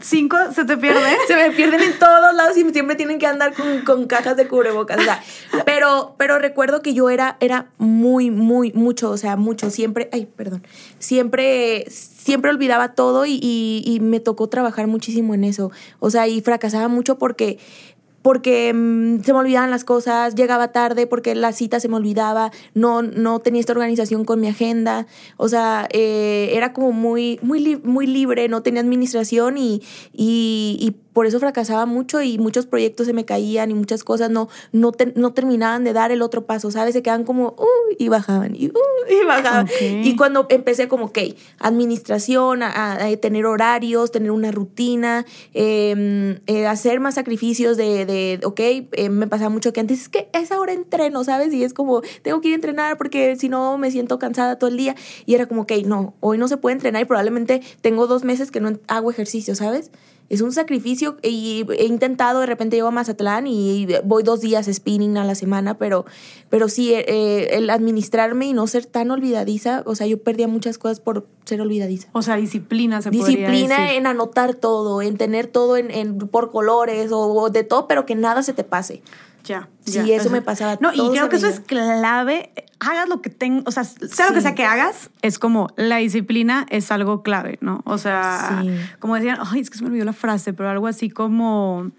[0.00, 1.00] ¿Cinco se te pierde?
[1.28, 4.48] Se me pierden en todos lados y siempre tienen que andar con, con cajas de
[4.48, 4.98] cubrebocas.
[4.98, 5.20] O sea,
[5.64, 9.68] pero, pero recuerdo que yo era, era muy, muy, mucho, o sea, mucho.
[9.70, 10.62] Siempre, ay, perdón.
[10.98, 15.70] Siempre, siempre olvidaba todo y, y- y me tocó trabajar muchísimo en eso.
[15.98, 17.58] O sea, y fracasaba mucho porque
[18.22, 22.50] porque mm, se me olvidaban las cosas, llegaba tarde porque la cita se me olvidaba,
[22.74, 25.06] no, no tenía esta organización con mi agenda,
[25.36, 30.96] o sea, eh, era como muy, muy, muy libre, no tenía administración y, y, y
[31.12, 34.92] por eso fracasaba mucho y muchos proyectos se me caían y muchas cosas no, no,
[35.14, 36.94] no terminaban de dar el otro paso, ¿sabes?
[36.94, 38.72] Se quedaban como, uh, y bajaban, y, uh,
[39.08, 39.68] y bajaban.
[39.80, 41.18] Y cuando empecé como, ok,
[41.58, 48.60] administración, a, tener horarios, tener una rutina, em, eh, hacer más sacrificios de, de ok,
[48.60, 51.52] eh, me pasaba mucho que antes es que es ahora entreno, ¿sabes?
[51.52, 54.70] Y es como, tengo que ir a entrenar porque si no me siento cansada todo
[54.70, 54.94] el día.
[55.26, 58.50] Y era como, ok, no, hoy no se puede entrenar y probablemente tengo dos meses
[58.50, 59.90] que no hago ejercicio, ¿sabes?
[60.30, 64.70] Es un sacrificio y he intentado, de repente llego a Mazatlán y voy dos días
[64.72, 66.06] spinning a la semana, pero,
[66.48, 70.78] pero sí, eh, el administrarme y no ser tan olvidadiza, o sea, yo perdía muchas
[70.78, 72.08] cosas por ser olvidadiza.
[72.12, 77.50] O sea, disciplina se Disciplina en anotar todo, en tener todo en, por colores o,
[77.50, 79.02] de todo, pero que nada se te pase.
[79.44, 79.68] Ya.
[79.84, 80.78] Sí, eso me pasaba.
[80.80, 82.52] No, y creo que eso es clave.
[82.78, 85.96] Hagas lo que tengas, o sea, sea lo que sea que hagas, es como la
[85.98, 87.82] disciplina es algo clave, ¿no?
[87.84, 88.64] O sea,
[88.98, 91.90] como decían, ay, es que se me olvidó la frase, pero algo así como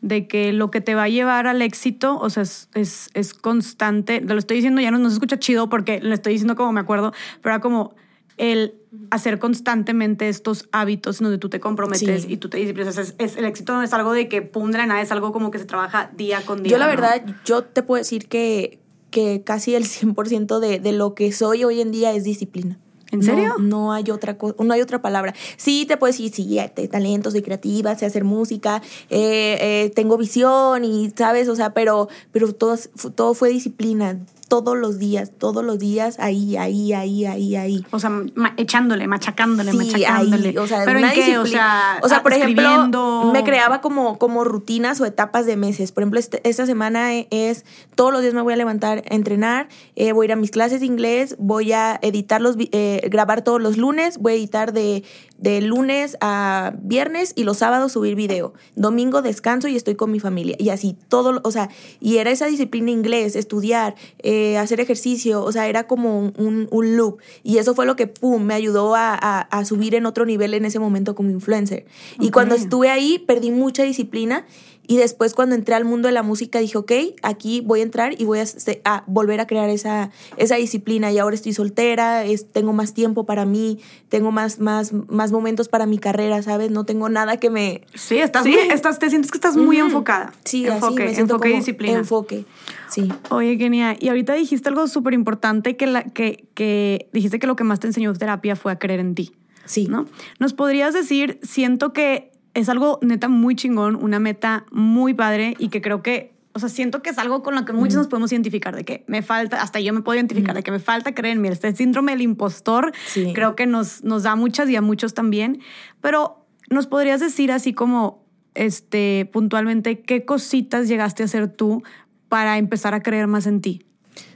[0.00, 3.34] de que lo que te va a llevar al éxito, o sea, es, es, es
[3.34, 4.20] constante.
[4.20, 6.80] Lo estoy diciendo, ya no, no se escucha chido porque lo estoy diciendo como me
[6.80, 7.94] acuerdo, pero era como
[8.36, 8.74] el
[9.10, 13.14] hacer constantemente estos hábitos donde tú te comprometes y tú te disciplinas.
[13.18, 15.64] Es, el éxito no es algo de que pum nada, es algo como que se
[15.64, 16.72] trabaja día con día.
[16.72, 18.80] Yo la verdad, yo te puedo decir que,
[19.10, 22.78] que casi el 100% de, de lo que soy hoy en día es disciplina.
[23.12, 23.54] ¿En serio?
[23.58, 25.32] No, hay otra no hay otra palabra.
[25.56, 26.58] Sí, te puedo decir, sí,
[26.90, 31.48] talento, soy creativa, sé hacer música, eh, eh, tengo visión y, ¿sabes?
[31.48, 32.76] O sea, pero, pero todo,
[33.14, 37.86] todo fue disciplina todos los días, todos los días, ahí, ahí, ahí, ahí, ahí.
[37.90, 38.10] O sea,
[38.56, 40.58] echándole, machacándole, machacándole.
[40.58, 41.38] o sea, ¿Pero en qué?
[41.38, 45.90] O sea, o sea por ejemplo, me creaba como, como rutinas o etapas de meses.
[45.90, 49.68] Por ejemplo, este, esta semana es, todos los días me voy a levantar a entrenar,
[49.96, 53.42] eh, voy a ir a mis clases de inglés, voy a editar los, eh, grabar
[53.42, 55.02] todos los lunes, voy a editar de,
[55.38, 58.54] de lunes a viernes y los sábados subir video.
[58.74, 60.56] Domingo descanso y estoy con mi familia.
[60.58, 61.68] Y así, todo, o sea,
[62.00, 66.96] y era esa disciplina inglés, estudiar, eh, hacer ejercicio, o sea, era como un, un,
[66.96, 67.18] loop.
[67.42, 70.64] Y eso fue lo que, pum, me ayudó a, a, subir en otro nivel en
[70.64, 71.86] ese momento como influencer.
[72.20, 74.46] Y cuando estuve ahí, perdí mucha disciplina.
[74.86, 78.20] Y después cuando entré al mundo de la música dije, ok, aquí voy a entrar
[78.20, 78.44] y voy a,
[78.84, 81.10] a volver a crear esa, esa disciplina.
[81.12, 85.68] Y ahora estoy soltera, es, tengo más tiempo para mí, tengo más, más, más momentos
[85.68, 86.70] para mi carrera, ¿sabes?
[86.70, 87.82] No tengo nada que me...
[87.94, 90.32] Sí, estás, estás te sientes que estás muy enfocada.
[90.44, 91.98] Sí, enfoque, así me siento enfoque y disciplina.
[91.98, 92.44] Enfoque.
[92.88, 93.12] Sí.
[93.30, 97.56] Oye, Kenia, y ahorita dijiste algo súper importante que, la, que, que dijiste que lo
[97.56, 99.32] que más te enseñó terapia fue a creer en ti.
[99.64, 99.88] Sí.
[99.88, 100.06] ¿No?
[100.38, 105.68] ¿Nos podrías decir, siento que es algo neta muy chingón, una meta muy padre y
[105.68, 108.32] que creo que, o sea, siento que es algo con lo que muchos nos podemos
[108.32, 111.36] identificar, de que me falta, hasta yo me puedo identificar, de que me falta creer
[111.36, 111.48] en mí.
[111.48, 112.92] Este síndrome del impostor
[113.34, 115.60] creo que nos, nos da muchas y a muchos también,
[116.00, 121.82] pero nos podrías decir así como, este, puntualmente, ¿qué cositas llegaste a hacer tú
[122.30, 123.84] para empezar a creer más en ti?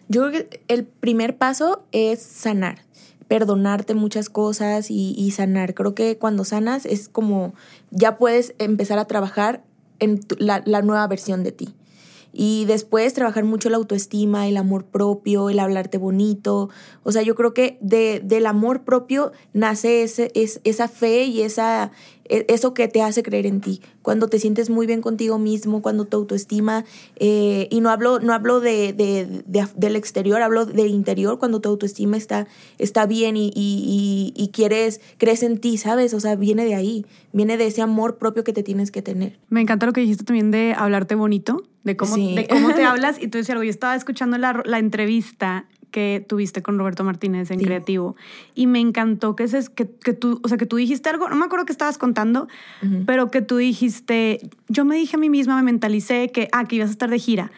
[0.08, 2.82] Yo creo que el primer paso es sanar,
[3.30, 5.72] perdonarte muchas cosas y, sanar.
[5.74, 7.54] Creo que cuando sanas es como
[7.92, 9.62] ya puedes empezar a trabajar
[10.00, 11.72] en la, la nueva versión de ti.
[12.32, 16.70] Y después trabajar mucho la autoestima, el amor propio, el hablarte bonito.
[17.04, 21.42] O sea, yo creo que de, del amor propio nace ese, es, esa fe y
[21.42, 21.92] esa,
[22.30, 23.80] eso que te hace creer en ti.
[24.02, 26.84] Cuando te sientes muy bien contigo mismo, cuando tu autoestima,
[27.16, 29.42] eh, y no hablo, no hablo de, de,
[29.74, 32.46] del exterior, hablo del interior, cuando tu autoestima está,
[32.78, 36.14] está bien y, y, y, quieres, crees en ti, ¿sabes?
[36.14, 39.38] O sea, viene de ahí, viene de ese amor propio que te tienes que tener.
[39.48, 43.20] Me encanta lo que dijiste también de hablarte bonito, de cómo, de cómo te hablas.
[43.20, 47.50] Y tú decías algo, yo estaba escuchando la, la entrevista que tuviste con Roberto Martínez
[47.50, 48.16] en Creativo.
[48.54, 51.36] Y me encantó que, ese, que, que, tú, o sea, que tú dijiste algo, no
[51.36, 52.48] me acuerdo qué estabas contando,
[53.06, 56.76] pero que tú dijiste, yo me dije a mí misma, me mentalicé que, ah, que
[56.76, 57.50] ibas a estar de gira.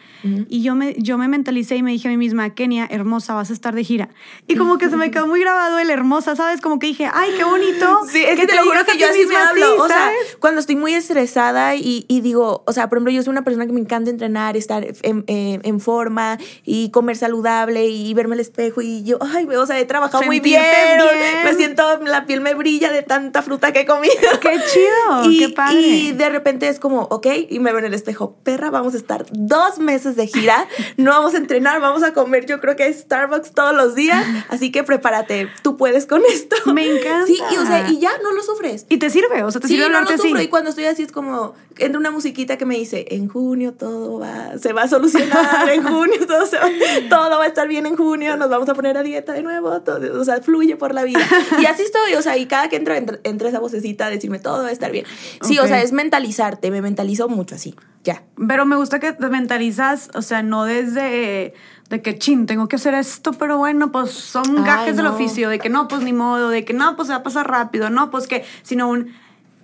[0.47, 3.49] Y yo me, yo me mentalicé y me dije a mí misma, Kenia, hermosa, vas
[3.49, 4.09] a estar de gira.
[4.47, 6.61] Y como que se me quedó muy grabado el hermosa, ¿sabes?
[6.61, 8.01] Como que dije, ay, qué bonito.
[8.13, 9.81] Sí, es que, te, lo juro que yo así me hablo.
[9.81, 13.31] o sea, cuando estoy muy estresada y, y, digo, o sea, por ejemplo, yo soy
[13.31, 18.13] una persona que me encanta entrenar, estar en, en, en forma y comer saludable y
[18.13, 21.43] ver verme al espejo y yo, ay, o sea, he trabajado muy Sentirte bien, bien.
[21.43, 24.13] Me siento, la piel me brilla de tanta fruta que he comido.
[24.41, 25.23] ¡Qué chido!
[25.29, 25.79] Y, ¡Qué padre!
[25.81, 28.97] y de repente es como, ok, y me veo en el espejo, perra, vamos a
[28.97, 32.87] estar dos meses de gira, no vamos a entrenar, vamos a comer, yo creo que
[32.87, 36.55] es Starbucks todos los días, así que prepárate, tú puedes con esto.
[36.73, 37.25] Me encanta.
[37.27, 38.85] Sí, y, o sea, y ya no lo sufres.
[38.89, 40.35] Y te sirve, o sea, te Sí, sirve no lo sufro.
[40.35, 40.45] así.
[40.45, 44.19] Y cuando estoy así es como, entra una musiquita que me dice, en junio todo
[44.19, 46.67] va, se va a solucionar, en junio todo, se va,
[47.09, 49.81] todo va a estar bien en junio, nos vamos a poner a dieta de nuevo,
[49.81, 51.19] todo, o sea, fluye por la vida.
[51.61, 54.39] Y así estoy, o sea, y cada que entro, entra, entra esa vocecita a decirme,
[54.39, 55.05] todo va a estar bien.
[55.41, 55.65] Sí, Ok.
[55.65, 58.23] o sea, es mentalizarte, me mentalizo mucho así, ya.
[58.47, 61.53] Pero me gusta que te mentalizas, o sea, no desde
[61.89, 65.13] de que chin, tengo que hacer esto, pero bueno, pues son Ay, gajes del no.
[65.13, 67.47] oficio, de que no, pues ni modo, de que no, pues se va a pasar
[67.49, 69.13] rápido, no, pues que, sino un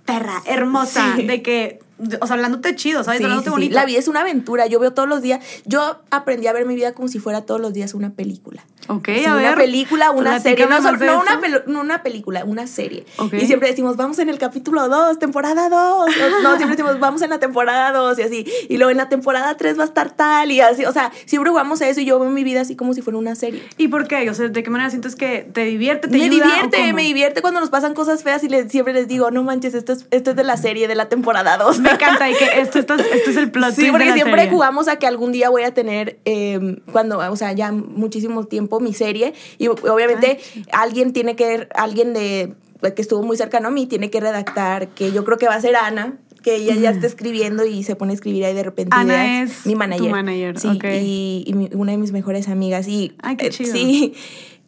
[0.06, 1.26] perra hermosa, Sí.
[1.26, 1.80] de que,
[2.22, 3.20] o sea, hablándote chido, ¿sabes?
[3.20, 3.56] Sí, hablándote sí, sí.
[3.56, 3.76] bonito.
[3.76, 4.68] La vida es una aventura.
[4.68, 5.44] Yo veo todos los días.
[5.66, 8.66] Yo aprendí a ver mi vida como si fuera todos los días una película.
[8.88, 10.66] Ok, a una ver, película, una serie.
[10.66, 11.20] No, no eso.
[11.22, 13.06] una, pelu- no una película, una serie.
[13.18, 13.34] Ok.
[13.34, 16.10] Y siempre decimos, vamos en el capítulo 2, temporada 2.
[16.42, 18.46] No, siempre decimos, vamos en la temporada 2 y así.
[18.68, 20.86] Y luego en la temporada 3 va a estar tal y así.
[20.86, 23.20] O sea, siempre jugamos a eso y yo veo mi vida así como si fuera
[23.20, 23.62] una serie.
[23.78, 24.28] ¿Y por qué?
[24.30, 27.42] O sea, ¿de qué manera sientes que te divierte, te me ayuda, divierte, me divierte
[27.42, 30.32] cuando nos pasan cosas feas y les- siempre les digo, no manches, esto es, esto
[30.32, 31.80] es de la serie, de la temporada 2.
[31.90, 34.16] Me encanta y que esto, esto, es- esto es el plot Sí, porque de la
[34.16, 34.52] siempre serie.
[34.52, 38.80] jugamos a que algún día voy a tener, eh, cuando, o sea, ya muchísimo tiempo
[38.80, 40.40] mi serie y obviamente
[40.72, 42.54] alguien tiene que, alguien de
[42.96, 45.62] que estuvo muy cercano a mí tiene que redactar, que yo creo que va a
[45.62, 48.96] ser Ana, que ella ya está escribiendo y se pone a escribir ahí de repente
[48.96, 50.12] Ana es mi tu manager.
[50.12, 53.74] manager, sí, y, y mi- una de mis mejores amigas y Ay, qué eh, chido.
[53.74, 54.14] sí.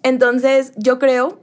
[0.04, 1.40] Entonces, yo creo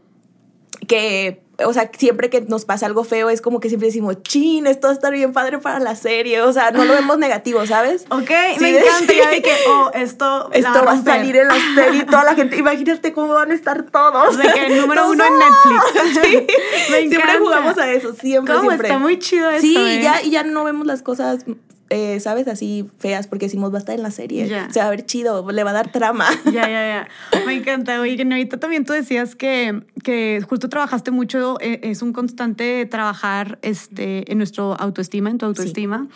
[0.86, 4.66] que, o sea, siempre que nos pasa algo feo es como que siempre decimos, chin,
[4.66, 6.40] esto va a estar bien padre para la serie.
[6.42, 8.04] O sea, no lo vemos negativo, ¿sabes?
[8.10, 9.12] Ok, Sí, me encanta.
[9.12, 12.34] Ya de que, oh, esto, Esto va a salir en la serie y toda la
[12.34, 14.38] gente, imagínate cómo van a estar todos.
[14.38, 15.38] De que el número uno en.
[15.38, 16.22] Netflix.
[16.22, 16.46] Sí.
[16.90, 18.68] Me Siempre jugamos a eso, siempre, ¿Cómo?
[18.68, 18.88] siempre.
[18.88, 20.00] Está muy chido eso, Sí, ¿eh?
[20.02, 21.44] ya, y ya no vemos las cosas,
[21.90, 22.48] eh, ¿sabes?
[22.48, 24.48] Así feas, porque decimos, va a estar en la serie.
[24.48, 24.70] Ya.
[24.70, 26.28] Se va a ver chido, le va a dar trama.
[26.44, 27.44] Ya, ya, ya.
[27.46, 28.00] Me encanta.
[28.00, 33.58] Oye, ahorita también tú decías que, que justo trabajaste mucho, eh, es un constante trabajar
[33.62, 36.08] este, en nuestro autoestima, en tu autoestima.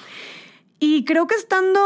[0.85, 1.81] Y creo que estando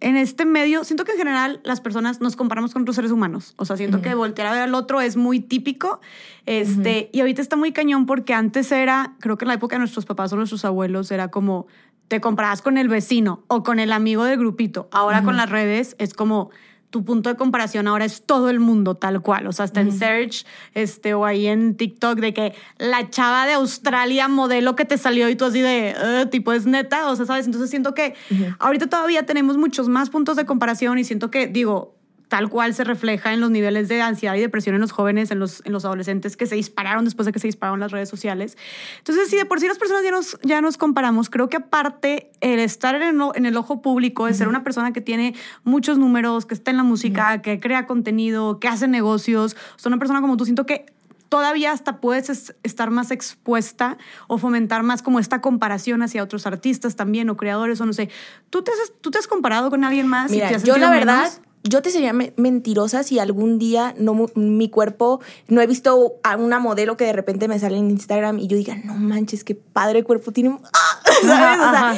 [0.00, 3.54] en este medio, siento que en general las personas nos comparamos con otros seres humanos.
[3.56, 6.02] O sea, siento que voltear a ver al otro es muy típico.
[6.44, 9.78] Este, Y ahorita está muy cañón porque antes era, creo que en la época de
[9.78, 11.66] nuestros papás o nuestros abuelos, era como
[12.08, 14.88] te comparabas con el vecino o con el amigo del grupito.
[14.92, 16.50] Ahora con las redes es como
[16.94, 19.90] tu punto de comparación ahora es todo el mundo tal cual, o sea, hasta en
[19.90, 24.96] Search este, o ahí en TikTok de que la chava de Australia modelo que te
[24.96, 27.46] salió y tú así de, "Uh", tipo, es neta, o sea, ¿sabes?
[27.46, 28.14] Entonces siento que
[28.60, 31.93] ahorita todavía tenemos muchos más puntos de comparación y siento que, digo,
[32.34, 35.38] tal cual se refleja en los niveles de ansiedad y depresión en los jóvenes, en
[35.38, 38.58] los, en los adolescentes que se dispararon después de que se dispararon las redes sociales.
[38.98, 42.32] Entonces, si de por sí las personas ya nos, ya nos comparamos, creo que aparte
[42.40, 45.96] el estar en el, en el ojo público, de ser una persona que tiene muchos
[45.96, 49.98] números, que está en la música, que crea contenido, que hace negocios, o sea, una
[49.98, 50.86] persona como tú, siento que
[51.28, 56.48] todavía hasta puedes es- estar más expuesta o fomentar más como esta comparación hacia otros
[56.48, 58.08] artistas también o creadores o no sé.
[58.50, 60.32] ¿Tú te has, tú te has comparado con alguien más?
[60.32, 61.40] y Mira, te has yo la verdad, menos?
[61.66, 66.36] Yo te sería me- mentirosa si algún día no mi cuerpo, no he visto a
[66.36, 69.54] una modelo que de repente me sale en Instagram y yo diga, no manches, qué
[69.54, 70.58] padre cuerpo tiene.
[70.72, 71.00] ¡Ah!
[71.22, 71.60] ¿Sabes?
[71.60, 71.96] O sea,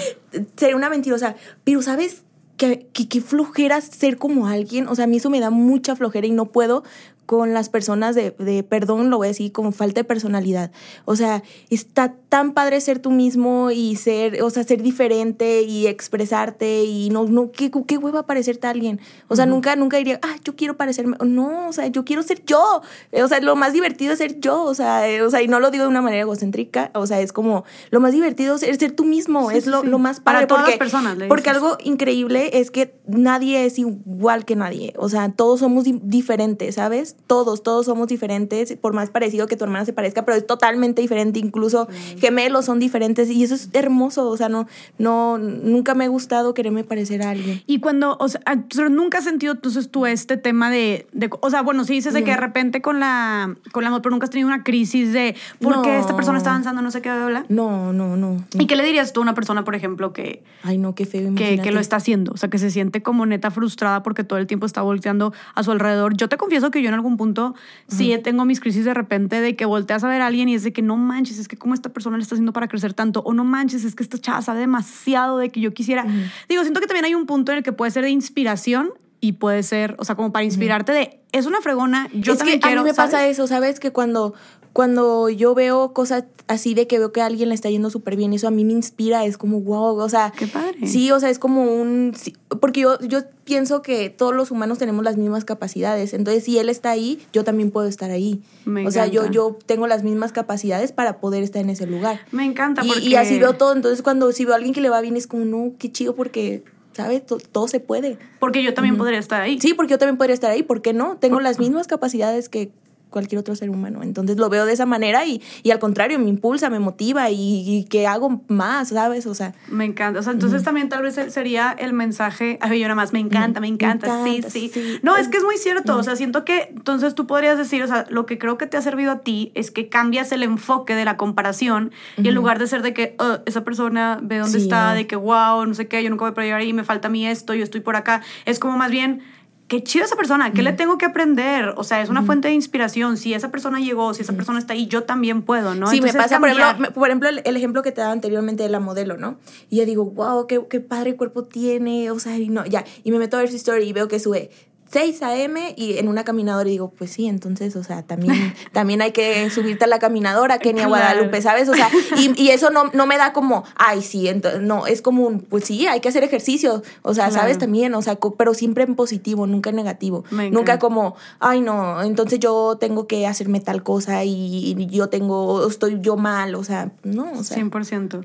[0.57, 1.35] sería una mentirosa.
[1.65, 2.23] Pero, ¿sabes?
[2.57, 4.89] Que, que, que flojera ser como alguien.
[4.89, 6.85] O sea, a mí eso me da mucha flojera y no puedo
[7.27, 10.71] con las personas de, de, perdón, lo voy a decir, como falta de personalidad.
[11.05, 15.87] O sea, está tan padre ser tú mismo y ser, o sea, ser diferente y
[15.87, 19.01] expresarte y no, no, qué, qué hueva parecerte a alguien.
[19.29, 21.17] O sea, nunca, nunca diría, ah, yo quiero parecerme.
[21.25, 22.81] No, o sea, yo quiero ser yo.
[23.13, 24.63] O sea, lo más divertido es ser yo.
[24.63, 26.91] O sea, eh, o sea, y no lo digo de una manera egocéntrica.
[26.95, 29.51] O sea, es como, lo más divertido es ser, tú mismo.
[29.51, 29.89] Sí, es sí, lo, sí.
[29.89, 30.47] lo más Para padre.
[30.47, 34.95] todas porque, las personas, le Porque algo increíble es que nadie es igual que nadie.
[34.97, 37.16] O sea, todos somos di- diferentes, ¿sabes?
[37.27, 41.03] Todos, todos somos diferentes, por más parecido que tu hermana se parezca, pero es totalmente
[41.03, 41.39] diferente.
[41.41, 44.29] Incluso gemelos son diferentes y eso es hermoso.
[44.29, 44.67] O sea, no,
[44.99, 47.63] no, nunca me ha gustado quererme parecer a alguien.
[47.67, 51.29] Y cuando, o sea, ah, pero nunca has sentido entonces tú este tema de, de-
[51.41, 54.25] o sea, bueno, si dices de que de repente con la, con la pero nunca
[54.25, 55.99] has tenido una crisis de por qué No.
[56.01, 57.47] esta persona está avanzando, no sé qué, bla, bla.
[57.49, 58.45] No, no, no.
[58.59, 61.35] ¿Y qué le dirías tú a una persona, por ejemplo, que, Ay, no, qué feo.
[61.35, 62.33] que, que lo está haciendo?
[62.33, 65.63] O sea, que se siente como neta frustrada porque todo el tiempo está volteando a
[65.63, 66.17] su alrededor.
[66.17, 67.55] Yo te confieso que yo en algún punto
[67.89, 70.65] sí tengo mis crisis de repente de que volteas a ver a alguien y es
[70.65, 73.21] de que no manches, es que cómo esta persona le está haciendo para crecer tanto,
[73.21, 76.05] o no manches, es que esta chava sabe demasiado de que yo quisiera.
[76.49, 79.33] Digo, siento que también hay un punto en el que puede ser de inspiración, y
[79.33, 82.67] puede ser, o sea, como para inspirarte de, es una fregona, yo es también que
[82.67, 83.13] quiero, a mí me ¿sabes?
[83.13, 83.81] pasa eso, ¿sabes?
[83.81, 83.81] Que quiero, a mí me pasa ¿sabes?
[83.81, 83.81] eso, ¿sabes?
[83.81, 84.35] Que cuando,
[84.73, 88.15] cuando yo veo cosas así de que veo que a alguien le está yendo súper
[88.15, 90.87] bien, eso a mí me inspira, es como, wow, o sea, Qué padre.
[90.87, 94.77] sí, o sea, es como un, sí, porque yo, yo pienso que todos los humanos
[94.79, 98.43] tenemos las mismas capacidades, entonces si él está ahí, yo también puedo estar ahí.
[98.67, 102.21] Me o sea, yo, yo tengo las mismas capacidades para poder estar en ese lugar.
[102.31, 103.09] Me encanta Y, porque...
[103.09, 105.27] y así veo todo, entonces cuando si veo a alguien que le va bien es
[105.27, 106.65] como, no, qué chido porque,
[106.97, 107.25] ¿sabes?
[107.27, 108.19] To- todo se puede.
[108.41, 109.61] Porque yo también podría estar ahí.
[109.61, 111.17] Sí, porque yo también podría estar ahí, ¿por qué no?
[111.19, 112.71] Tengo las mismas capacidades que
[113.11, 114.03] cualquier otro ser humano.
[114.03, 117.65] Entonces lo veo de esa manera y, y al contrario, me impulsa, me motiva y,
[117.69, 119.27] y que hago más, ¿sabes?
[119.27, 120.21] O sea, Me encanta.
[120.21, 122.59] O sea, entonces también tal vez sería el mensaje.
[122.61, 124.07] A ver, yo nada más, me encanta, me encanta.
[124.07, 124.99] encanta, sí, sí, sí.
[125.03, 125.97] No, es que es muy cierto.
[125.97, 128.77] O sea, siento que entonces tú podrías decir, o sea, lo que creo que te
[128.77, 132.59] ha servido a ti es que cambias el enfoque de la comparación y en lugar
[132.59, 135.75] de ser de que "Uh, esa persona ve dónde Sí, está, de que wow, no
[135.75, 137.63] sé qué, yo nunca voy a poder llegar ahí, me falta a mí esto, yo
[137.65, 138.23] estoy por acá.
[138.45, 139.23] Es como más bien.
[139.69, 141.75] Qué chido esa persona, ¿qué le tengo que aprender?
[141.77, 143.17] O sea, es una fuente de inspiración.
[143.17, 145.89] Si esa persona llegó, si esa persona está ahí, yo también puedo, ¿no?
[145.89, 148.69] sí, me pasa, por ejemplo, por ejemplo el, el ejemplo que te daba anteriormente de
[148.69, 149.39] la modelo, ¿no?
[149.69, 152.85] Y yo digo, wow, qué, qué padre cuerpo tiene, o sea, y no, ya.
[153.03, 154.51] Y me meto a ver su story y veo que sube
[154.91, 155.75] 6 a.m.
[155.77, 159.51] y en una caminadora y digo, pues sí, entonces, o sea, también, también hay que
[159.51, 161.05] subirte a la caminadora, Kenia Claro.
[161.05, 161.69] Guadalupe, ¿sabes?
[161.69, 164.29] O sea, y, y eso no, no me da como, ay, sí,
[164.61, 167.41] no, es como un, pues sí, hay que hacer ejercicio, o sea, Claro.
[167.43, 167.59] ¿sabes?
[167.59, 170.25] También, o sea, pero siempre en positivo, nunca en negativo.
[170.31, 170.79] Me Nunca encanta.
[170.79, 175.99] como, ay, no, entonces yo tengo que hacerme tal cosa y, y yo tengo, estoy
[176.01, 177.57] yo mal, o sea, no, o sea.
[177.59, 178.25] 100%.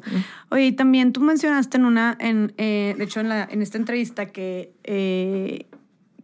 [0.52, 3.78] Oye, y también tú mencionaste en una, en, eh, de hecho en, la, en esta
[3.78, 5.66] entrevista que, eh,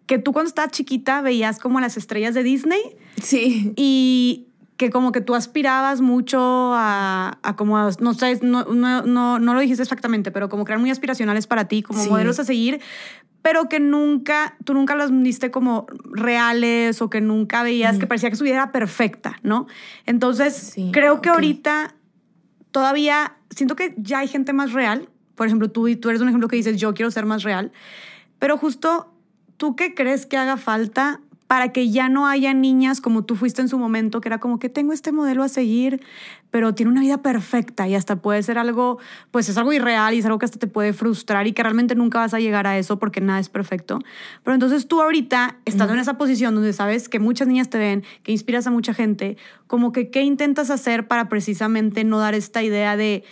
[0.07, 2.81] que tú cuando estabas chiquita veías como las estrellas de Disney
[3.21, 3.73] Sí.
[3.75, 6.39] y que como que tú aspirabas mucho
[6.73, 10.65] a, a como, a- no sé, no, no, no, no lo dijiste exactamente, pero como
[10.65, 12.09] que eran muy aspiracionales para ti, como Sí.
[12.09, 12.79] modelos a seguir,
[13.41, 18.29] pero que nunca, tú nunca las viste como reales o que nunca veías que parecía
[18.29, 19.67] que su vida era perfecta, ¿no?
[20.05, 21.95] Entonces, Sí, creo que ahorita
[22.71, 25.09] todavía siento que ya hay gente más real.
[25.35, 27.71] Por ejemplo, tú, tú eres un ejemplo que dices, yo quiero ser más real.
[28.39, 29.13] Pero justo,
[29.57, 33.61] ¿tú qué crees que haga falta para que ya no haya niñas como tú fuiste
[33.61, 36.01] en su momento, que era como que tengo este modelo a seguir,
[36.51, 38.99] pero tiene una vida perfecta y hasta puede ser algo,
[39.31, 41.95] pues es algo irreal y es algo que hasta te puede frustrar y que realmente
[41.95, 43.99] nunca vas a llegar a eso porque nada es perfecto.
[44.43, 48.03] Pero entonces tú ahorita, estando en esa posición donde sabes que muchas niñas te ven,
[48.23, 52.61] que inspiras a mucha gente, como que qué intentas hacer para precisamente no dar esta
[52.61, 53.23] idea de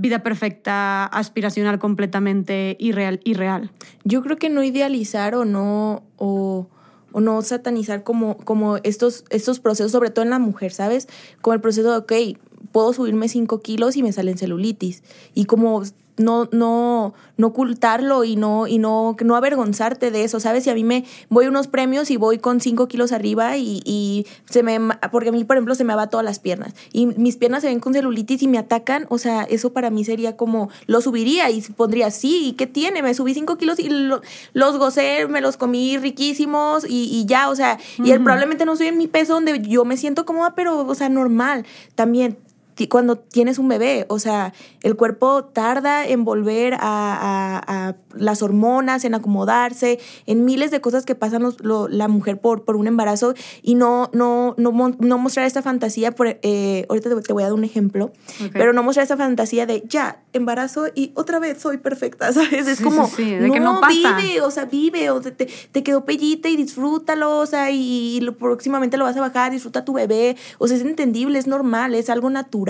[0.00, 3.70] vida perfecta, aspiracional completamente irreal, irreal.
[4.04, 6.68] Yo creo que no idealizar o no, o,
[7.12, 11.06] no satanizar como, como estos, estos procesos, sobre todo en la mujer, ¿sabes?
[11.42, 12.38] Como el proceso de, ok,
[12.72, 15.02] puedo subirme 5 kilos y me salen celulitis.
[15.34, 15.82] Y como
[16.16, 20.64] no, no, no ocultarlo y no, y no, no avergonzarte de eso, ¿sabes?
[20.64, 23.80] Si a mí me voy a unos premios y voy con 5 kilos arriba y,
[23.84, 24.78] y se me,
[25.10, 27.68] porque a mí, por ejemplo, se me va todas las piernas y mis piernas se
[27.68, 31.50] ven con celulitis y me atacan, o sea, eso para mí sería como, lo subiría
[31.50, 33.02] y pondría, sí, ¿y qué tiene?
[33.02, 34.20] Me subí 5 kilos y lo-
[34.52, 38.72] los gocé, me los comí riquísimos y, y ya, o sea, y él probablemente no
[38.72, 41.64] estoy en mi peso donde yo me siento cómoda, pero, o sea, normal.
[41.94, 42.38] También
[42.88, 48.42] cuando tienes un bebé, o sea, el cuerpo tarda en volver a, a- a las
[48.42, 52.76] hormonas, en acomodarse, en miles de cosas que pasan los- lo- la mujer por, por
[52.76, 57.32] un embarazo y no, no, no, no mostrar esta fantasía, por, eh, ahorita te, te
[57.32, 58.06] voy a dar un ejemplo,
[58.44, 58.50] Ok.
[58.52, 62.66] pero no mostrar esta fantasía de ya, embarazo y otra vez soy perfecta, ¿sabes?
[62.66, 64.16] Es Sí, como, sí, sí, de que no pasa.
[64.16, 68.16] vive, o sea, vive, o te, te, te quedó pellita y disfrútalo, o sea, y,
[68.16, 71.46] y lo- próximamente lo vas a bajar, disfruta tu bebé, o sea, es entendible, es
[71.46, 72.69] normal, es algo natural.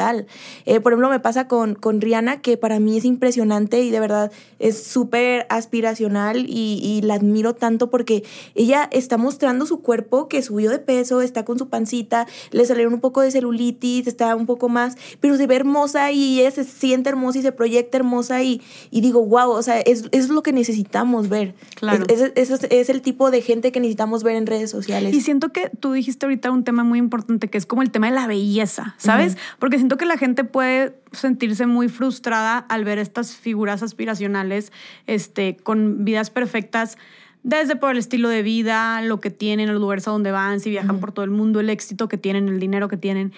[0.67, 4.01] Eh, por ejemplo, me pasa con, con Rihanna, que para mí es impresionante y de
[4.01, 10.29] verdad es súper aspiracional y, y la admiro tanto porque ella está mostrando su cuerpo
[10.29, 14.35] que subió de peso, está con su pancita, le salieron un poco de celulitis, está
[14.37, 17.99] un poco más, pero se ve hermosa y ella se siente hermosa y se proyecta
[17.99, 18.61] hermosa y,
[18.91, 21.55] y digo, wow, o sea, es, es lo que necesitamos ver.
[21.77, 22.05] Claro.
[22.09, 25.15] Es, es- es- es el tipo de gente que necesitamos ver en redes sociales.
[25.15, 28.09] Y siento que tú dijiste ahorita un tema muy importante que es como el tema
[28.09, 29.37] de la belleza, ¿sabes?
[29.59, 34.73] Porque siento que la gente puede sentirse muy frustrada al ver estas figuras aspiracionales
[35.07, 36.99] este, con vidas perfectas,
[37.43, 40.69] desde por el estilo de vida, lo que tienen, los lugares a donde van, si
[40.71, 43.33] viajan por todo el mundo, el éxito que tienen, el dinero que tienen.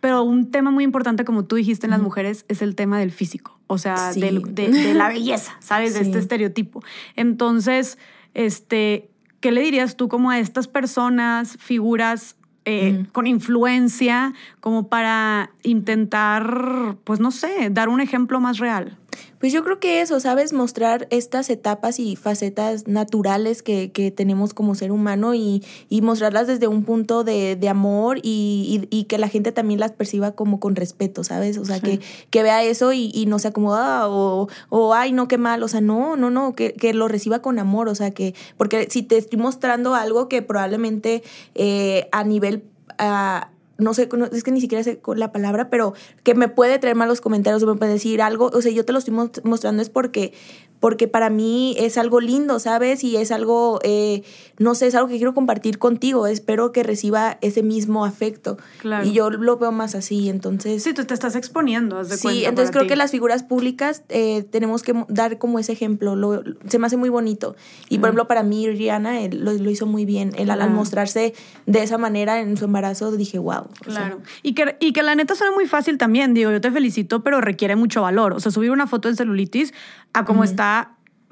[0.00, 3.10] Pero un tema muy importante, como tú dijiste en las mujeres, es el tema del
[3.10, 4.20] físico, o sea, Sí.
[4.20, 5.94] del- de, de la belleza, ¿sabes?
[5.94, 6.84] De este estereotipo.
[7.16, 7.98] Entonces,
[8.34, 14.34] este, ¿qué le dirías tú como a estas personas, figuras eh, con influencia,
[14.68, 18.98] como para intentar, pues no sé, dar un ejemplo más real?
[19.40, 20.52] Pues yo creo que eso, ¿sabes?
[20.52, 26.48] Mostrar estas etapas y facetas naturales que, que tenemos como ser humano y, y, mostrarlas
[26.48, 30.60] desde un punto de, de amor y, y, que la gente también las perciba como
[30.60, 31.56] con respeto, ¿sabes?
[31.56, 31.82] O sea, sí.
[31.82, 35.68] que, que vea eso y, no se acomoda o, o, ay, no, qué mal, o
[35.68, 39.02] sea, no, no, no, que, que lo reciba con amor, o sea, que, porque si
[39.02, 41.22] te estoy mostrando algo que probablemente
[41.54, 42.64] eh, a nivel...
[43.00, 43.46] Uh,
[43.78, 47.20] no sé, es que ni siquiera sé la palabra, pero que me puede traer malos
[47.20, 49.14] comentarios o me puede decir algo, o sea, yo te lo estoy
[49.44, 50.32] mostrando es porque
[50.80, 53.02] porque para mí es algo lindo, ¿sabes?
[53.04, 54.22] Y es algo, eh,
[54.58, 56.26] no sé, es algo que quiero compartir contigo.
[56.26, 58.58] Espero que reciba ese mismo afecto.
[58.80, 59.06] Claro.
[59.06, 60.82] Y yo lo veo más así, entonces...
[60.82, 62.90] Sí, tú te estás exponiendo, haz de Sí, entonces creo ti.
[62.90, 66.16] que las figuras públicas eh, tenemos que dar como ese ejemplo.
[66.16, 67.56] Lo, se me hace muy bonito.
[67.88, 70.32] Y, por ejemplo, para mí, Rihanna él, lo, lo, hizo muy bien.
[70.36, 71.34] Él, al mostrarse
[71.66, 73.68] de esa manera en su embarazo, dije, wow.
[73.80, 74.16] Claro.
[74.16, 74.34] sea.
[74.42, 76.34] y, que, y que la neta suena muy fácil también.
[76.34, 78.32] Digo, yo te felicito, pero requiere mucho valor.
[78.32, 79.72] O sea, subir una foto de celulitis
[80.12, 80.48] a cómo uh -huh.
[80.48, 80.67] está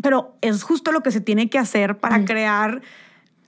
[0.02, 2.24] pero es justo lo que se tiene que hacer para mm.
[2.24, 2.82] crear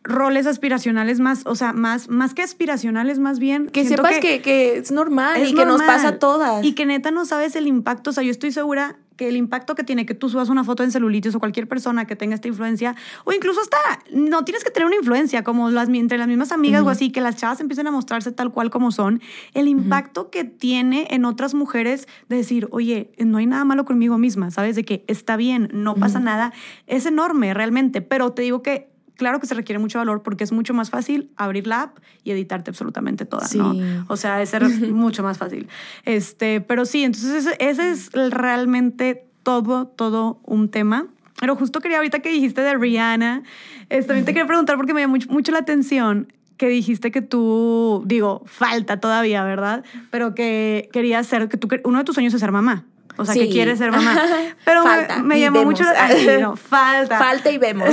[0.05, 3.69] roles aspiracionales más, o sea, más, más que aspiracionales, más bien.
[3.69, 5.77] Que sepas que, que, que, es normal es y normal.
[5.77, 6.65] que nos pasa a todas.
[6.65, 8.11] Y que neta no sabes el impacto.
[8.11, 10.85] O sea, yo estoy segura que el impacto que tiene que tú subas una foto
[10.85, 12.95] en celulitis o cualquier persona que tenga esta influencia,
[13.25, 13.77] o incluso hasta,
[14.13, 16.89] no tienes que tener una influencia, como las, entre las mismas amigas uh -huh.
[16.89, 19.21] o así, que las chavas empiecen a mostrarse tal cual como son,
[19.53, 20.31] el impacto uh -huh.
[20.31, 24.77] que tiene en otras mujeres de decir, oye, no hay nada malo conmigo misma, ¿sabes?
[24.77, 26.25] De que está bien, no pasa uh -huh.
[26.25, 26.53] nada,
[26.87, 28.89] es enorme realmente, pero te digo que
[29.19, 32.31] claro que se requiere mucho valor porque es mucho más fácil abrir la app y
[32.31, 33.59] editarte absolutamente toda, sí.
[33.59, 33.75] ¿no?
[34.09, 34.53] O sea, es
[34.93, 35.69] mucho más fácil.
[36.07, 41.09] Este, pero sí, entonces ese, ese es realmente todo, todo un tema.
[41.41, 43.43] Pero justo quería ahorita que dijiste de Rihanna,
[43.91, 47.23] este, también te quería preguntar porque me llamó mucho, mucho la atención que dijiste que
[47.23, 49.85] tú, digo, falta todavía, ¿verdad?
[50.11, 52.85] Pero que querías ser, que tú, uno de tus sueños es ser mamá.
[53.19, 53.41] O sea, sí.
[53.41, 54.17] que quiere ser mamá.
[54.65, 55.73] Pero falta, me, me llamó vemos.
[55.73, 56.41] mucho la atención.
[56.41, 57.19] No, falta.
[57.19, 57.89] Falta y vemos.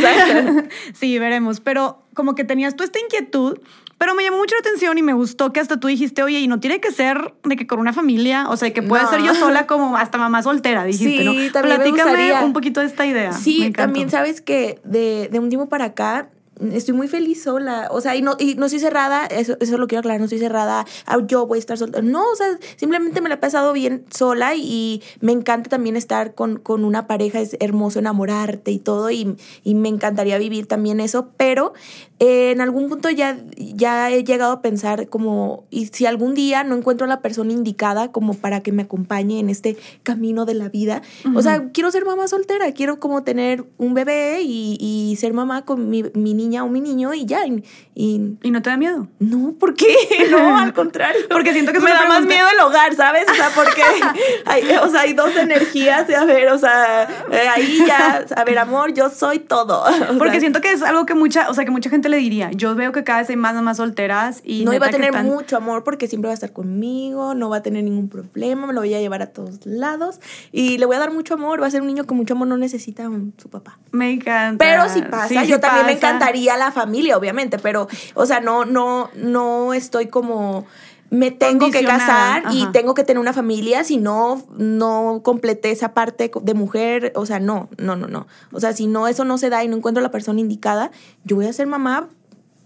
[0.94, 1.60] sí, veremos.
[1.60, 3.60] Pero como que tenías tú esta inquietud,
[3.98, 6.48] pero me llamó mucho la atención y me gustó que hasta tú dijiste, oye, y
[6.48, 9.10] no tiene que ser de que con una familia, o sea, que puede no.
[9.10, 11.52] ser yo sola como hasta mamá soltera, dijiste, sí, ¿no?
[11.52, 13.32] También Platícame un poquito de esta idea.
[13.32, 16.30] Sí, también sabes que de, de un tiempo para acá
[16.72, 17.88] estoy muy feliz sola.
[17.92, 20.40] O sea, y no, y no estoy cerrada, eso, eso lo quiero aclarar, no estoy
[20.40, 20.86] cerrada,
[21.28, 22.02] yo voy a estar sola.
[22.02, 26.36] No, o sea, simplemente me la he pasado bien sola y me encanta también estar
[26.36, 31.00] con, con una pareja, es hermoso enamorarte y todo, y, y me encantaría vivir también
[31.00, 31.74] eso, pero
[32.20, 36.64] eh, en algún punto ya, ya he llegado a pensar como, y si algún día
[36.64, 40.54] no encuentro a la persona indicada como para que me acompañe en este camino de
[40.54, 41.38] la vida, uh -huh.
[41.38, 45.64] o sea, quiero ser mamá soltera, quiero como tener un bebé y, y ser mamá
[45.66, 47.46] con mi, mi niña o mi niño y ya.
[47.46, 47.64] Y,
[47.96, 49.08] y, ¿Y no te da miedo?
[49.20, 49.86] No, ¿por qué?
[50.32, 51.22] No, al contrario.
[51.30, 53.26] porque siento que me da más miedo el hogar, ¿sabes?
[53.30, 53.82] O sea, porque
[54.46, 58.58] hay, o sea, hay dos energías, a ver, o sea, eh, ahí ya, a ver,
[58.58, 59.84] amor, yo soy todo.
[59.84, 62.18] O porque sea, siento que es algo que mucha, o sea, que mucha gente le
[62.18, 62.52] diría.
[62.52, 65.26] Yo veo que cada vez hay más más solteras y no iba a tener están...
[65.26, 68.74] mucho amor porque siempre va a estar conmigo, no va a tener ningún problema, me
[68.74, 70.20] lo voy a llevar a todos lados
[70.52, 72.48] y le voy a dar mucho amor, va a ser un niño con mucho amor,
[72.48, 73.80] no necesita un, su papá.
[73.92, 74.64] Me encanta.
[74.64, 75.86] Pero si pasa, sí, yo sí también pasa.
[75.86, 80.66] me encantaría la familia, obviamente, pero o sea, no no no estoy como
[81.10, 82.54] me tengo que casar Ajá.
[82.54, 87.26] y tengo que tener una familia, si no, no completé esa parte de mujer, o
[87.26, 88.28] sea, no, no, no, no.
[88.52, 90.92] O sea, si no, eso no se da y no encuentro la persona indicada,
[91.24, 92.10] yo voy a ser mamá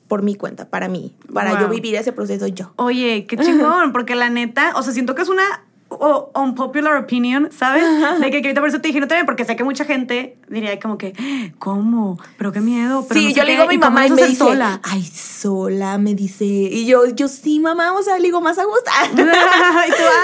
[0.07, 1.61] por mi cuenta, para mí, para wow.
[1.61, 2.73] yo vivir ese proceso yo.
[2.77, 5.43] Oye, qué chingón, porque la neta, o sea, siento que es una
[5.89, 7.83] o unpopular opinion, ¿sabes?
[8.19, 10.37] De que, que ahorita por eso te dije no también, porque sé que mucha gente
[10.47, 11.13] diría como que,
[11.57, 12.19] ¿cómo?
[12.37, 13.05] Pero qué miedo.
[13.07, 14.79] Pero sí, no sé yo le digo a mi ¿Y mamá y me dice, sola?
[14.83, 16.45] ay, sola, me dice.
[16.45, 18.91] Y yo, yo sí, mamá, o sea, le digo, más a gusto.
[19.11, 19.23] y tú,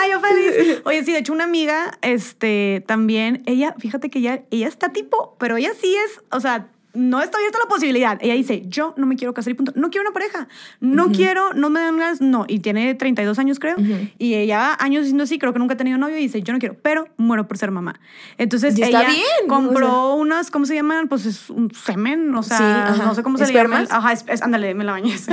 [0.01, 0.81] ay, yo feliz.
[0.85, 5.35] Oye, sí, de hecho, una amiga, este, también, ella, fíjate que ella, ella está tipo,
[5.39, 8.17] pero ella sí es, o sea, no está abierta la posibilidad.
[8.21, 9.73] Ella dice, yo no me quiero casar y punto.
[9.75, 10.47] No quiero una pareja.
[10.79, 11.15] No uh -huh.
[11.15, 12.45] quiero, no me dan ganas, no.
[12.47, 13.75] Y tiene 32 años, creo.
[13.77, 14.11] Uh -huh.
[14.17, 16.59] Y ella años diciendo así, creo que nunca ha tenido novio y dice, yo no
[16.59, 17.99] quiero, pero muero por ser mamá.
[18.37, 19.21] Entonces, ella bien.
[19.47, 20.21] compró o sea.
[20.21, 21.07] unas, ¿cómo se llaman?
[21.07, 23.81] Pues es un semen, o sea, sí, no sé cómo se ¿Espermas?
[23.81, 23.97] le llama.
[23.97, 25.15] Ajá, es, es, ándale, me la bañé.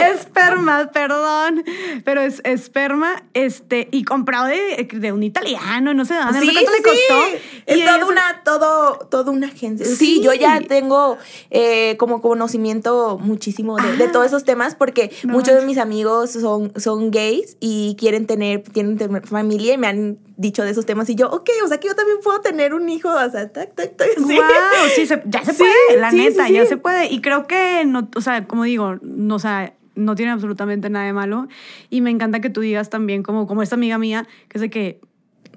[0.12, 1.64] esperma, perdón.
[2.04, 6.40] Pero es esperma, este, y comprado de, de un italiano, no sé de dónde.
[6.40, 6.78] Sí, no sé cuánto sí.
[6.78, 7.36] le costó.
[7.66, 9.86] Es toda una, todo, toda una agencia.
[9.86, 11.18] Sí, sí, yo ya tengo
[11.50, 15.32] eh, como conocimiento muchísimo de, de, todos esos temas porque no.
[15.32, 19.86] muchos de mis amigos son, son gays y quieren tener, quieren tener familia y me
[19.86, 22.72] han dicho de esos temas y yo, ok, o sea que yo también puedo tener
[22.72, 24.08] un hijo, o sea, tac, tac, tac.
[24.16, 27.10] Sí, wow, sí se, ya se puede, sí, la neta, ya se puede.
[27.10, 31.06] Y creo que, no, o sea, como digo, no, o sea, no tiene absolutamente nada
[31.06, 31.48] de malo.
[31.90, 35.00] Y me encanta que tú digas también, como, como esta amiga mía, que sé que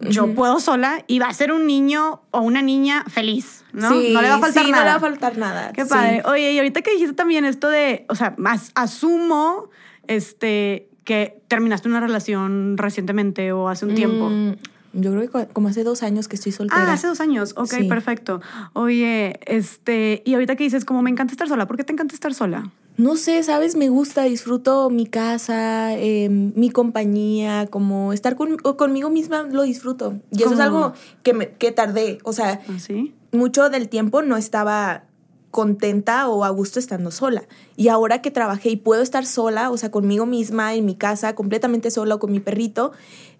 [0.01, 3.89] yo puedo sola y va a ser un niño o una niña feliz, ¿no?
[3.89, 4.83] Sí, no le va a faltar sí, nada.
[4.83, 5.71] no le va a faltar nada.
[5.73, 5.89] Qué sí.
[5.89, 6.21] padre.
[6.25, 9.69] Oye, y ahorita que dijiste también esto de, o sea, más asumo
[10.07, 14.29] este que terminaste una relación recientemente o hace un tiempo.
[14.29, 14.53] Mm,
[14.93, 16.83] yo creo que co- como hace dos años que estoy soltera.
[16.89, 17.53] Ah, hace dos años.
[17.57, 17.83] Ok, Sí.
[17.85, 18.41] perfecto.
[18.73, 22.13] Oye, este, y ahorita que dices, como me encanta estar sola, ¿por qué te encanta
[22.15, 22.71] estar sola?
[22.95, 23.75] No sé, ¿sabes?
[23.75, 30.19] Me gusta, disfruto mi casa, eh, mi compañía, como estar con- conmigo misma lo disfruto.
[30.31, 32.19] Y eso es algo que, me, que tardé.
[32.23, 33.13] O sea, ¿Así?
[33.31, 35.05] mucho del tiempo no estaba
[35.49, 37.43] contenta o a gusto estando sola.
[37.75, 41.35] Y ahora que trabajé y puedo estar sola, o sea, conmigo misma, en mi casa,
[41.35, 42.91] completamente sola o con mi perrito,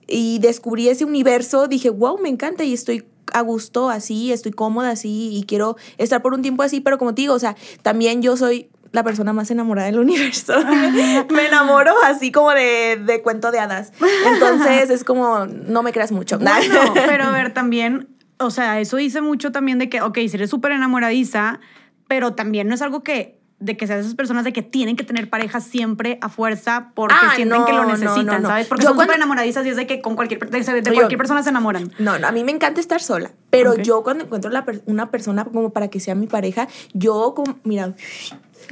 [0.08, 4.92] y descubrí ese universo, dije, wow, me encanta y estoy a gusto así, estoy cómoda
[4.92, 8.22] así y quiero estar por un tiempo así, pero como te digo, o sea, también
[8.22, 10.54] yo soy la persona más enamorada del universo.
[10.64, 13.92] me enamoro así como de, de cuento de hadas.
[14.32, 16.40] Entonces es como, no me creas mucho.
[16.40, 20.38] Bueno, pero a ver, también, o sea, eso dice mucho también de que, ok, si
[20.38, 21.60] eres súper enamoradiza,
[22.08, 25.04] pero también no es algo que de que sean esas personas de que tienen que
[25.04, 28.48] tener pareja siempre a fuerza porque Ah, sienten no, que lo necesitan, no, no.
[28.50, 28.68] ¿sabes?
[28.68, 30.94] Porque Yo son cuando- súper enamoradizas y es de que con cualquier, de, de Yo-
[30.94, 31.92] cualquier persona se enamoran.
[32.00, 35.46] No, no, a mí me encanta estar sola, pero yo cuando encuentro la una persona
[35.46, 37.94] como para que sea mi pareja, yo como, mira,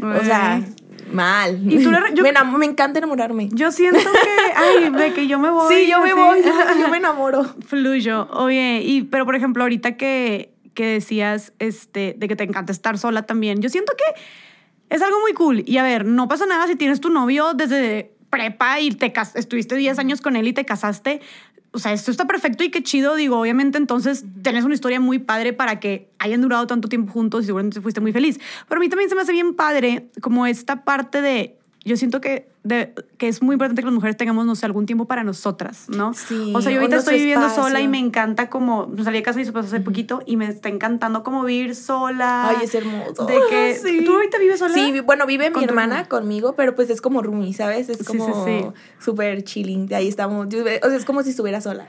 [0.02, 0.62] o sea,
[1.12, 1.60] mal.
[1.72, 2.24] Y tú le- yo-
[2.58, 3.50] me, encanta enamorarme.
[3.52, 5.74] Yo siento que, ay, de que yo me voy.
[5.74, 7.44] sí, yo me voy, yo, yo me enamoro.
[7.68, 8.28] Fluyo.
[8.32, 12.98] Oye, y, pero por ejemplo, ahorita que, que decías este, de que te encanta estar
[12.98, 14.22] sola también, yo siento que
[14.92, 15.64] es algo muy cool.
[15.66, 19.76] Y a ver, no pasa nada si tienes tu novio desde prepa y te estuviste
[19.76, 21.22] 10 años con él y te casaste.
[21.72, 23.16] O sea, esto está perfecto y qué chido.
[23.16, 27.44] Digo, obviamente entonces tenés una historia muy padre para que hayan durado tanto tiempo juntos
[27.44, 28.42] y seguramente fuiste muy feliz.
[28.68, 31.58] Pero a mí también se me hace bien padre como esta parte de...
[31.84, 34.86] Yo siento que, de, que es muy importante que las mujeres tengamos, no sé, algún
[34.86, 36.14] tiempo para nosotras, ¿no?
[36.14, 37.64] Sí, o sea, yo ahorita estoy viviendo espacio.
[37.64, 38.92] sola y me encanta como...
[39.04, 42.50] Salí de casa y se pasó hace poquito y me está encantando como vivir sola.
[42.50, 43.26] Ay, es hermoso.
[43.26, 43.72] De que...
[43.82, 44.04] Sí.
[44.06, 44.74] ¿Tú ahorita vives sola?
[44.76, 47.90] Sí, bueno, vive mi hermana conmigo, pero pues es como roomie, ¿sabes?
[47.90, 48.68] Es como sí, sí.
[49.00, 49.88] súper chilling.
[49.88, 50.48] De ahí estamos.
[50.48, 51.88] O sea, es como si estuviera sola.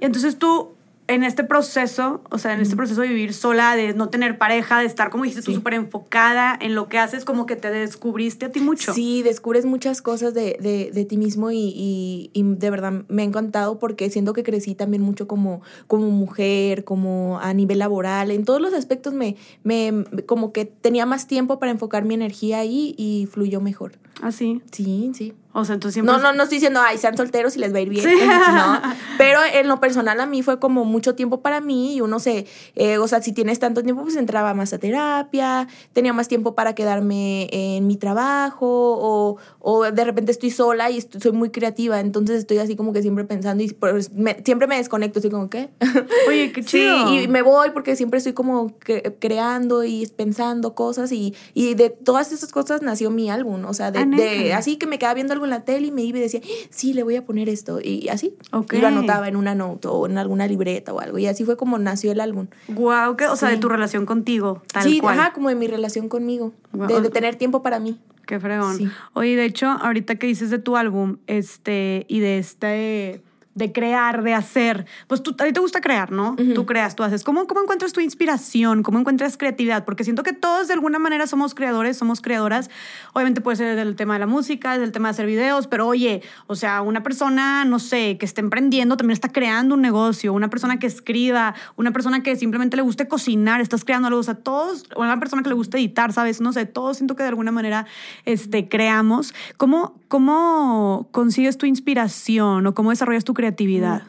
[0.00, 0.74] Y entonces tú,
[1.06, 4.80] en este proceso, o sea, en este proceso de vivir sola, de no tener pareja,
[4.80, 8.46] de estar, como dijiste tú, súper enfocada en lo que haces, como que te descubriste
[8.46, 8.94] a ti mucho.
[8.94, 13.22] Sí, descubres muchas cosas de, de, de ti mismo y, y- y de verdad me
[13.22, 18.30] ha encantado porque siento que crecí también mucho como, como mujer, como a nivel laboral,
[18.30, 22.60] en todos los aspectos me, me como que tenía más tiempo para enfocar mi energía
[22.60, 23.98] ahí y fluyó mejor.
[24.22, 24.62] Así.
[24.72, 25.34] Sí, sí.
[25.56, 26.12] O sea, entonces siempre...
[26.16, 28.02] No, no, no estoy diciendo, ay, sean solteros y les va a ir bien.
[28.02, 28.10] Sí.
[28.54, 28.80] No.
[29.18, 32.46] Pero en lo personal a mí fue como mucho tiempo para mí y uno se,
[32.74, 36.56] eh, o sea, si tienes tanto tiempo, pues entraba más a terapia, tenía más tiempo
[36.56, 41.50] para quedarme en mi trabajo o, o de repente estoy sola y estoy- soy muy
[41.50, 45.30] creativa, entonces estoy así como que siempre pensando y pues, me- siempre me desconecto, estoy
[45.30, 45.70] como, ¿qué?
[46.28, 47.08] Oye, qué chido.
[47.08, 51.74] Sí, y me voy porque siempre estoy como cre- creando y pensando cosas y, y
[51.74, 54.98] de todas esas cosas nació mi álbum, o sea, de, Ah, de- así que me
[54.98, 56.40] quedaba viendo algo en la tele y me iba y decía,
[56.70, 58.34] sí, le voy a poner esto y así.
[58.72, 61.56] Y lo anotaba en una note o en alguna libreta o algo y así fue
[61.56, 62.48] como nació el álbum.
[62.68, 65.18] Guau, que, o sea, de tu relación contigo, tal sí, cual.
[65.18, 67.98] ajá, como de mi relación conmigo, de tener tiempo para mí.
[68.26, 68.76] Qué fregón.
[68.78, 68.88] Sí.
[69.12, 73.22] Oye, de hecho, ahorita que dices de tu álbum, este, y de este,
[73.54, 76.34] de crear, de hacer, pues tú, a ti te gusta crear, ¿no?
[76.54, 77.22] Tú creas, tú haces.
[77.22, 78.82] ¿Cómo, ¿Cómo encuentras tu inspiración?
[78.82, 79.84] ¿Cómo encuentras creatividad?
[79.84, 82.68] Porque siento que todos de alguna manera somos creadores, somos creadoras.
[83.12, 86.22] Obviamente puede ser del tema de la música, del tema de hacer videos, pero oye,
[86.48, 90.50] o sea, una persona, no sé, que esté emprendiendo, también está creando un negocio, una
[90.50, 94.34] persona que escriba, una persona que simplemente le guste cocinar, estás creando algo, o sea,
[94.34, 96.40] todos, o una persona que le guste editar, ¿sabes?
[96.40, 97.86] No sé, todos siento que de alguna manera
[98.24, 99.32] este, creamos.
[99.56, 103.43] ¿Cómo, ¿Cómo consigues tu inspiración o cómo desarrollas tu creatividad?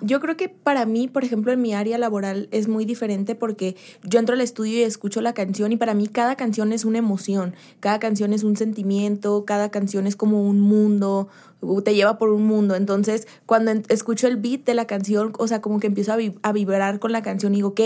[0.01, 3.75] Yo creo que para mí, por ejemplo, en mi área laboral es muy diferente porque
[4.03, 6.97] yo entro al estudio y escucho la canción y para mí cada canción es una
[6.97, 11.27] emoción, cada canción es un sentimiento, cada canción es como un mundo,
[11.83, 12.75] te lleva por un mundo.
[12.75, 16.35] Entonces, cuando escucho el beat de la canción, o sea, como que empiezo a, vi-
[16.41, 17.81] a vibrar con la canción y digo, ok,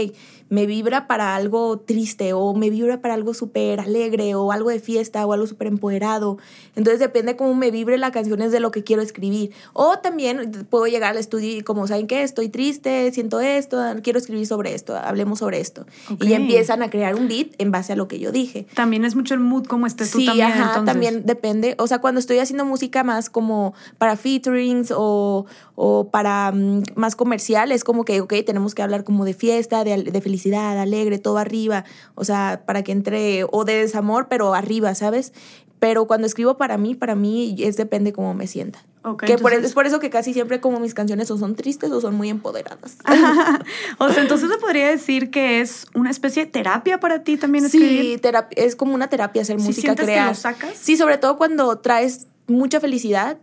[0.50, 4.80] me vibra para algo triste o me vibra para algo súper alegre o algo de
[4.80, 6.38] fiesta o algo súper empoderado.
[6.76, 9.52] Entonces, depende cómo me vibre la canción es de lo que quiero escribir.
[9.74, 12.24] O también puedo llegar al estudio y como, ¿saben qué?
[12.24, 15.86] Estoy triste, siento esto, quiero escribir sobre esto, hablemos sobre esto.
[16.12, 16.24] Ok.
[16.24, 18.66] Y empiezan a crear un beat en base a lo que yo dije.
[18.74, 20.48] También es mucho el mood como estés tú Sí, también.
[20.48, 20.86] ajá, entonces.
[20.86, 21.76] también depende.
[21.78, 25.46] O sea, cuando estoy haciendo música más como para featurings o,
[25.76, 29.84] o para mm, más comercial, es como que, ok, tenemos que hablar como de fiesta,
[29.84, 31.86] de, de felicidad, alegre, todo arriba.
[32.16, 35.34] O sea, para que entre, o de desamor, pero arriba, ¿sabes?
[35.80, 38.84] Pero cuando escribo para mí, para mí es depende cómo me sienta.
[39.02, 41.90] Okay, que por, es por eso que casi siempre como mis canciones o son tristes
[41.92, 42.98] o son muy empoderadas.
[43.98, 47.66] o sea, entonces se podría decir que es una especie de terapia para ti también
[47.66, 48.20] escribir.
[48.22, 50.26] Sí, es como una terapia hacer música, crear.
[50.26, 50.74] Que lo sacas?
[50.76, 53.38] Sí, sobre todo cuando traes mucha felicidad,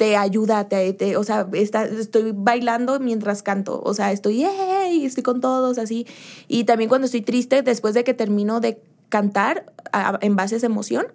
[0.00, 4.46] te ayuda, te, o sea, está, estoy bailando mientras canto, o sea, estoy,
[5.04, 6.06] estoy con todos, así.
[6.48, 8.80] Y también cuando estoy triste, después de que termino de
[9.10, 9.70] cantar
[10.22, 11.08] en base a esa emoción,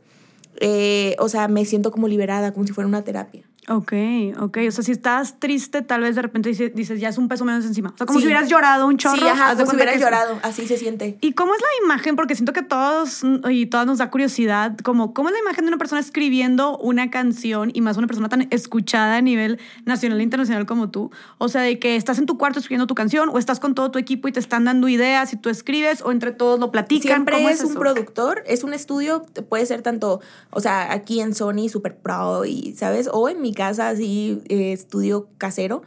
[0.58, 3.50] eh, o sea, me siento como liberada, como si fuera una terapia.
[3.68, 3.94] Ok,
[4.40, 4.58] ok.
[4.68, 7.66] O sea, si estás triste, tal vez de repente dices, ya es un peso menos
[7.66, 7.92] encima.
[7.96, 9.18] O sea, como si hubieras llorado un chorro.
[9.18, 10.38] Sí, ajá, como si hubieras llorado.
[10.44, 11.18] Así se siente.
[11.22, 12.16] ¿Y cómo es la imagen?
[12.16, 14.78] Porque siento que todos y todas nos da curiosidad.
[14.84, 18.30] Como, ¿Cómo es la imagen de una persona escribiendo una canción y más una persona
[18.30, 21.10] tan escuchada a nivel nacional e internacional como tú?
[21.40, 23.90] O sea, de que estás en tu cuarto escribiendo tu canción o estás con todo
[23.90, 27.26] tu equipo y te están dando ideas y tú escribes o entre todos lo platican.
[27.26, 31.68] Siempre es, un productor, es un estudio, puede ser tanto, o sea, aquí en Sony,
[31.68, 33.10] Super Pro y, ¿sabes?
[33.12, 35.82] O en mi casa, así, eh, estudio casero.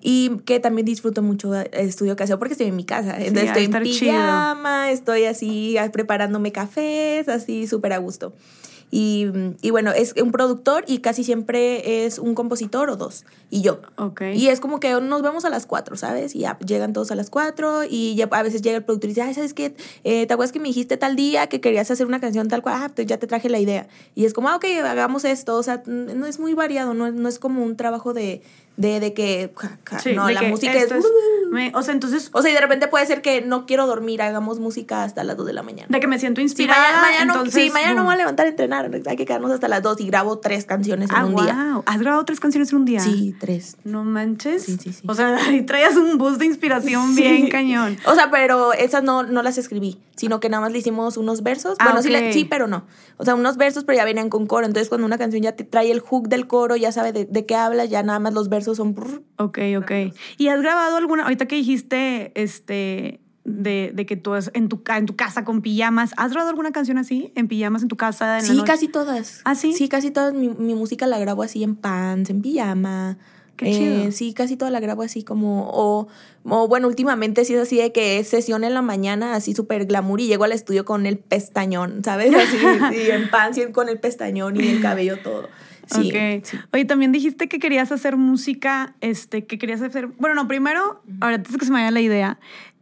[0.00, 3.16] Y que también disfruto mucho estudio casero porque estoy en mi casa.
[3.18, 8.34] Entonces estoy en pijama, estoy así preparándome cafés, así súper a gusto.
[8.96, 9.26] Y,
[9.60, 13.24] y, bueno, es un productor y casi siempre es un compositor o dos.
[13.50, 13.80] Y yo.
[13.96, 14.38] Okay.
[14.38, 16.36] Y es como que nos vemos a las cuatro, ¿sabes?
[16.36, 19.14] Y ya llegan todos a las cuatro y ya a veces llega el productor y
[19.14, 19.74] dice, ay, ¿sabes qué?
[20.04, 22.76] Eh, ¿Te acuerdas que me dijiste tal día que querías hacer una canción tal cual?
[22.78, 23.88] Ah, pues ya te traje la idea.
[24.14, 25.56] Y es como, ah, ok, hagamos esto.
[25.56, 28.42] O sea, no es muy variado, no, no es como un trabajo de
[28.76, 29.52] de, de que
[30.14, 30.90] no, la música es,
[31.72, 34.58] o sea, entonces o sea, y de repente puede ser que no quiero dormir, hagamos
[34.58, 35.86] música hasta las 2 de la mañana.
[35.88, 36.84] De que me siento inspirada.
[36.84, 39.68] Sí, mañana, entonces, sí, mañana no voy a levantar a entrenar, hay que quedarnos hasta
[39.68, 41.42] las 2 y grabo tres canciones en ah, un wow.
[41.44, 41.82] día.
[41.86, 43.00] ¿Has grabado tres canciones en un día?
[43.00, 43.76] Sí, tres.
[43.84, 44.64] No manches.
[44.64, 45.02] Sí, sí, sí.
[45.06, 47.96] O sea, ahí traías un boost de inspiración bien cañón.
[48.06, 51.44] O sea, pero esas no, no las escribí, sino que nada más le hicimos unos
[51.44, 51.76] versos.
[51.78, 52.84] Ah, bueno, sí, sí, pero no.
[53.16, 54.66] O sea, unos versos, pero ya venían con coro.
[54.66, 57.46] Entonces, cuando una canción ya te trae el hook del coro, ya sabe de, de
[57.46, 58.94] qué habla, ya nada más los versos son
[59.36, 59.92] Ok, ok.
[60.38, 65.06] ¿Y has grabado alguna, ahorita que dijiste, este, de, de, que tú en tu, en
[65.06, 66.12] tu casa con pijamas.
[66.16, 67.32] ¿Has grabado alguna canción así?
[67.34, 68.40] ¿En pijamas en tu casa?
[68.40, 69.42] sí, casi todas.
[69.44, 69.72] ¿Ah, sí?
[69.72, 70.34] Sí, casi todas.
[70.34, 73.18] Mi, mi, música la grabo así en pants, en pijama.
[73.56, 74.08] Qué chido.
[74.08, 76.08] Eh, sí, casi toda la grabo así como, o,
[76.44, 79.86] o, bueno, últimamente sí es así de que es sesión en la mañana, así súper
[79.86, 82.34] glamour y llego al estudio con el pestañón, ¿sabes?
[82.34, 82.56] Así,
[82.92, 85.48] sí, en pants y con el pestañón y el cabello todo.
[85.86, 86.12] Sí,
[86.72, 90.08] Oye, también dijiste que querías hacer música, este, que querías hacer.
[90.18, 92.38] Bueno, no, primero, ahora antes que se me vaya la idea,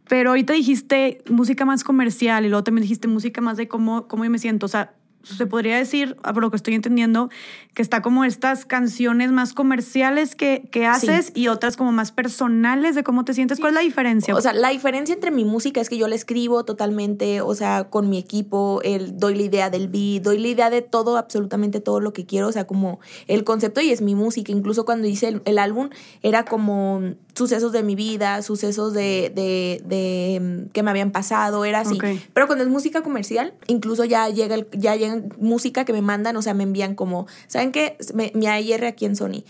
[0.07, 4.23] pero ahorita dijiste música más comercial y luego también dijiste música más de cómo, cómo
[4.23, 4.65] yo me siento.
[4.65, 4.93] O sea,
[5.23, 7.29] se podría decir, por lo que estoy entendiendo,
[7.73, 12.95] que está como estas canciones más comerciales que, que haces y otras como más personales
[12.95, 13.59] de cómo te sientes.
[13.59, 14.35] ¿Cuál es la diferencia?
[14.35, 17.85] O sea, la diferencia entre mi música es que yo la escribo totalmente, o sea,
[17.89, 21.79] con mi equipo, el, doy la idea del beat, doy la idea de todo, absolutamente
[21.79, 24.51] todo lo que quiero, o sea, como el concepto y es mi música.
[24.51, 25.89] Incluso cuando hice el, álbum
[26.21, 27.01] era como
[27.35, 31.97] sucesos de mi vida, sucesos de, de, de mm, que me habían pasado, era así.
[32.33, 36.41] Pero cuando es música comercial, incluso ya llega, ya llega música que me mandan, o
[36.41, 37.97] sea, me envían como, ¿saben qué?
[38.33, 39.43] Mi AIR aquí en Sony.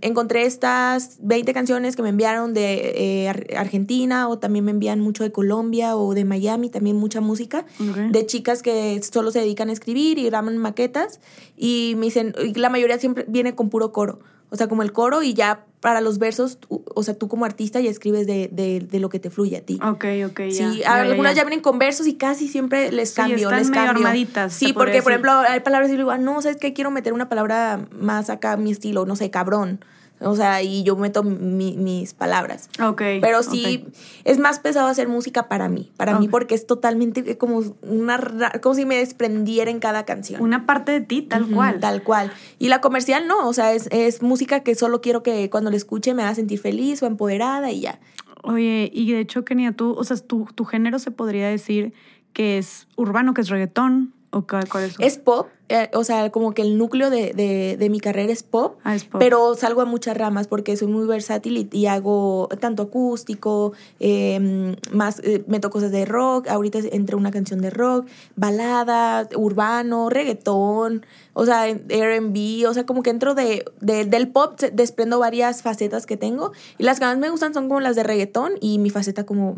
[0.00, 5.24] encontré estas 20 canciones que me enviaron de eh, Argentina o también me envían mucho
[5.24, 9.72] de Colombia o de Miami, también mucha música de chicas que solo se dedican a
[9.72, 11.20] escribir y graban maquetas
[11.56, 14.20] y me dicen, la mayoría siempre viene con puro coro.
[14.50, 17.80] O sea, como el coro y ya para los versos, o sea, tú como artista
[17.80, 19.78] ya escribes de, de, lo que te fluye a ti.
[19.82, 23.90] Ok, ok, Sí, algunas ya, vienen con versos y casi siempre les cambio, les cambio.
[23.90, 26.72] Armaditas, sí, porque por ejemplo hay palabras y digo, ah, no, ¿sabes qué?
[26.72, 29.80] Quiero meter una palabra más acá, mi estilo, no sé, cabrón.
[30.20, 32.68] O sea, y yo meto mis palabras.
[32.82, 33.02] Ok.
[33.20, 33.86] Pero sí,
[34.24, 35.92] es más pesado hacer música para mí.
[35.96, 38.18] Para mí, porque es totalmente como una.
[38.62, 40.42] como si me desprendiera en cada canción.
[40.42, 41.80] Una parte de ti, tal cual.
[41.80, 42.32] Tal cual.
[42.58, 43.48] Y la comercial no.
[43.48, 46.58] O sea, es, es música que solo quiero que cuando la escuche me haga sentir
[46.58, 48.00] feliz o empoderada y ya.
[48.42, 51.92] Oye, y de hecho, Kenia, tú, o sea, tu, tu género se podría decir
[52.32, 56.52] que es urbano, que es reggaetón, ¿O cuál, es, es pop, eh, o sea, como
[56.52, 59.80] que el núcleo de, de, de mi carrera es pop, ah, es pop, pero salgo
[59.80, 65.70] a muchas ramas porque soy muy versátil y, hago tanto acústico, em, más eh, meto
[65.70, 68.06] cosas de rock, ahorita entre una canción de rock,
[68.36, 74.60] balada, urbano, reggaetón, o sea, R&B, o sea, como que entro de, de, del pop
[74.60, 78.02] desprendo varias facetas que tengo y las que más me gustan son como las de
[78.02, 79.56] reggaetón y mi faceta como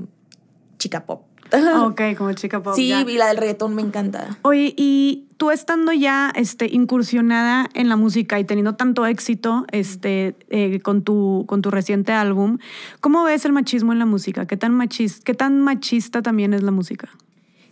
[0.79, 1.23] chica pop.
[1.84, 2.74] Ok, como chica pop.
[2.74, 4.38] Sí, y la del reggaetón me encanta.
[4.42, 10.36] Oye, y tú estando ya este, incursionada en la música y teniendo tanto éxito este,
[10.51, 12.59] eh, con, tu, con tu reciente álbum,
[13.01, 14.46] ¿cómo ves el machismo en la música?
[14.46, 17.09] ¿Qué tan, machis ¿Qué tan machista también es la música?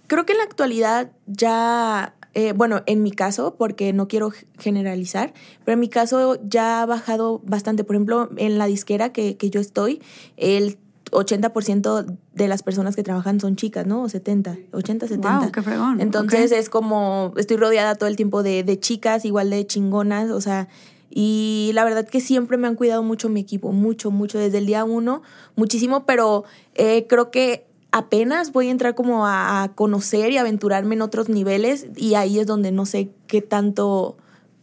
[0.06, 5.32] Creo que en la actualidad ya eh, bueno, en mi caso, porque no quiero generalizar,
[5.64, 7.84] pero en mi caso ya ha bajado bastante.
[7.84, 10.00] Por ejemplo, en la disquera que, que yo estoy,
[10.36, 10.78] el
[11.10, 14.08] 80% de las personas que trabajan son chicas, ¿no?
[14.08, 15.38] 70, 80, 70.
[15.38, 16.00] Wow, qué fregón.
[16.00, 20.40] Entonces es como, estoy rodeada todo el tiempo de, de chicas, igual de chingonas, o
[20.40, 20.68] sea,
[21.10, 24.66] y la verdad que siempre me han cuidado mucho mi equipo, mucho, mucho, desde el
[24.66, 25.22] día uno,
[25.56, 26.44] muchísimo, pero
[26.74, 31.28] eh, creo que apenas voy a entrar como a, a, conocer y aventurarme en otros
[31.28, 34.18] niveles y ahí es donde no sé qué tanto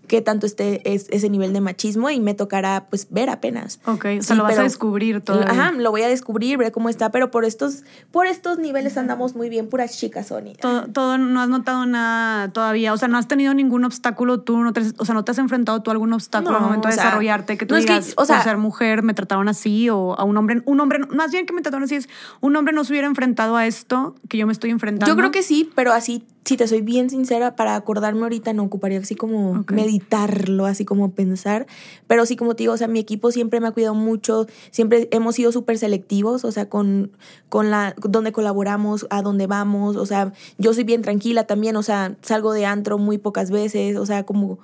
[0.06, 3.80] qué tanto esté es, ese nivel de machismo y me tocará pues ver apenas.
[3.86, 5.42] Ok, o sea, lo vas a descubrir todo.
[5.42, 9.36] Ajá, lo voy a descubrir, ver cómo está, pero por estos, por estos niveles andamos
[9.36, 10.54] muy bien, puras chicas, Sony.
[10.60, 14.58] Todo, todo, no has notado nada todavía, o sea, no has tenido ningún obstáculo tú,
[14.58, 16.88] no te, o sea, no te has enfrentado tú a algún obstáculo No, al momento
[16.88, 19.14] o de desarrollarte, que tú no es que- digas, o sea- por ser mujer me
[19.14, 22.10] trataron así, o a un hombre, un hombre, más bien que me trataron así es,
[22.42, 25.08] un hombre no se hubiera enfrentado a esto que yo me estoy enfrentando.
[25.12, 28.64] Yo creo que sí, pero así, si te soy bien sincera, para acordarme ahorita no
[28.64, 31.66] ocuparía así como meditarlo, así como pensar.
[32.08, 35.08] Pero sí, como te digo, o sea, mi equipo siempre me ha cuidado mucho, siempre
[35.12, 37.12] hemos sido súper selectivos, o sea, con,
[37.50, 41.84] con la, donde colaboramos, a dónde vamos, o sea, yo soy bien tranquila también, o
[41.84, 44.60] sea, salgo de antro muy pocas veces, o sea, como,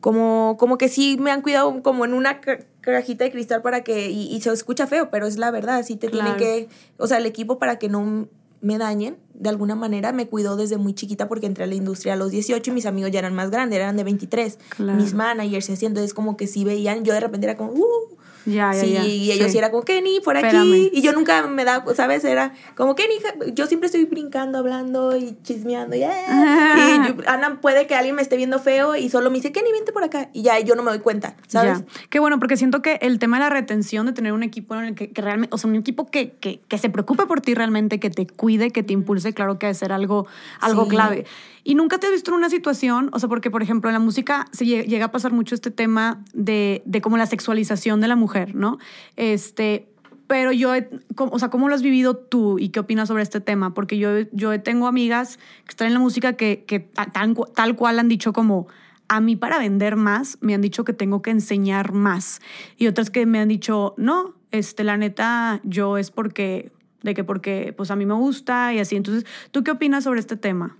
[0.00, 3.82] como, como que sí me han cuidado como en una ca- cajita de cristal para
[3.84, 6.36] que, y, y se escucha feo, pero es la verdad, sí te Claro.
[6.36, 6.68] tienen que,
[6.98, 8.26] o sea, el equipo para que no
[8.60, 12.12] me dañen de alguna manera me cuidó desde muy chiquita porque entré a la industria
[12.12, 14.58] a los 18 y mis amigos ya eran más grandes, eran de 23.
[14.76, 14.98] Claro.
[14.98, 18.16] Mis managers y así, entonces como que sí veían, yo de repente era como, uh,
[18.46, 19.04] Ya, ya, sí, ya.
[19.04, 19.58] y ellos sí.
[19.58, 20.46] era como, Kenny, por aquí.
[20.46, 20.90] Espérame.
[20.92, 22.24] Y yo nunca me da, ¿sabes?
[22.24, 23.14] Era como, Kenny,
[23.54, 25.94] yo siempre estoy brincando, hablando y chismeando.
[25.96, 29.52] Y, y yo- Ana, puede que alguien me esté viendo feo y solo me dice,
[29.52, 30.30] Kenny, vente por acá.
[30.32, 31.78] Y ya yo no me doy cuenta, ¿sabes?
[31.80, 31.84] Ya.
[32.08, 34.84] Qué bueno, porque siento que el tema de la retención, de tener un equipo en
[34.84, 37.54] el que, que realmente, o sea, un equipo que, que, que se preocupe por ti
[37.54, 40.26] realmente, que te cuide, que te impulse, claro que debe ser algo,
[40.60, 40.90] algo Sí.
[40.90, 41.26] clave.
[41.62, 43.98] Y nunca te has visto en una situación, o sea, porque, por ejemplo, en la
[44.00, 48.08] música se lle- llega a pasar mucho este tema de, de como la sexualización de
[48.08, 48.78] la mujer, ¿no?
[49.16, 49.88] Este,
[50.26, 50.72] pero yo,
[51.16, 53.74] o sea, ¿cómo lo has vivido tú y qué opinas sobre este tema?
[53.74, 58.08] Porque yo, yo tengo amigas que están en la música que, que tal cual han
[58.08, 58.68] dicho como,
[59.10, 62.40] a mí para vender más me han dicho que tengo que enseñar más.
[62.78, 66.70] Y otras que me han dicho, no, este, la neta, yo es porque,
[67.02, 68.94] de que porque, pues a mí me gusta y así.
[68.94, 70.76] Entonces, ¿tú qué opinas sobre este tema?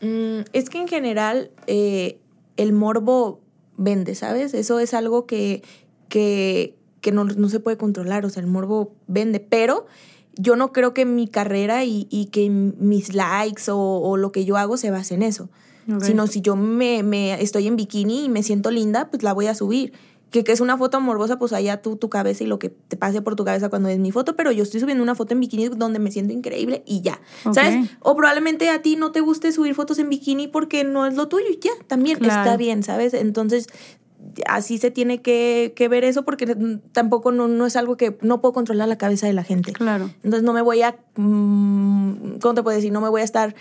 [0.00, 2.18] Mm, es que en general eh,
[2.56, 3.40] el morbo
[3.76, 4.54] vende, ¿sabes?
[4.54, 5.62] Eso es algo que,
[6.12, 9.86] que, que no, no se puede controlar, o sea, el morbo vende, pero
[10.36, 14.44] yo no creo que mi carrera y, y que mis likes o, o lo que
[14.44, 15.48] yo hago se base en eso.
[15.90, 16.02] Ok.
[16.02, 19.46] Sino si yo me, me estoy en bikini y me siento linda, pues la voy
[19.46, 19.94] a subir.
[20.30, 22.96] Que, que es una foto morbosa, pues allá tú, tu cabeza y lo que te
[22.96, 25.40] pase por tu cabeza cuando es mi foto, pero yo estoy subiendo una foto en
[25.40, 27.20] bikini donde me siento increíble y ya.
[27.44, 27.54] Ok.
[27.54, 27.90] ¿Sabes?
[28.00, 31.28] O probablemente a ti no te guste subir fotos en bikini porque no es lo
[31.28, 32.42] tuyo y ya, también Claro.
[32.42, 33.12] está bien, ¿sabes?
[33.12, 33.66] Entonces,
[34.46, 36.56] así se tiene que, que ver eso porque
[36.92, 39.72] tampoco no, no es algo que no puedo controlar la cabeza de la gente.
[39.72, 40.10] Claro.
[40.22, 42.92] Entonces no me voy a, mm, ¿cómo te puedo decir?
[42.92, 43.54] No me voy a estar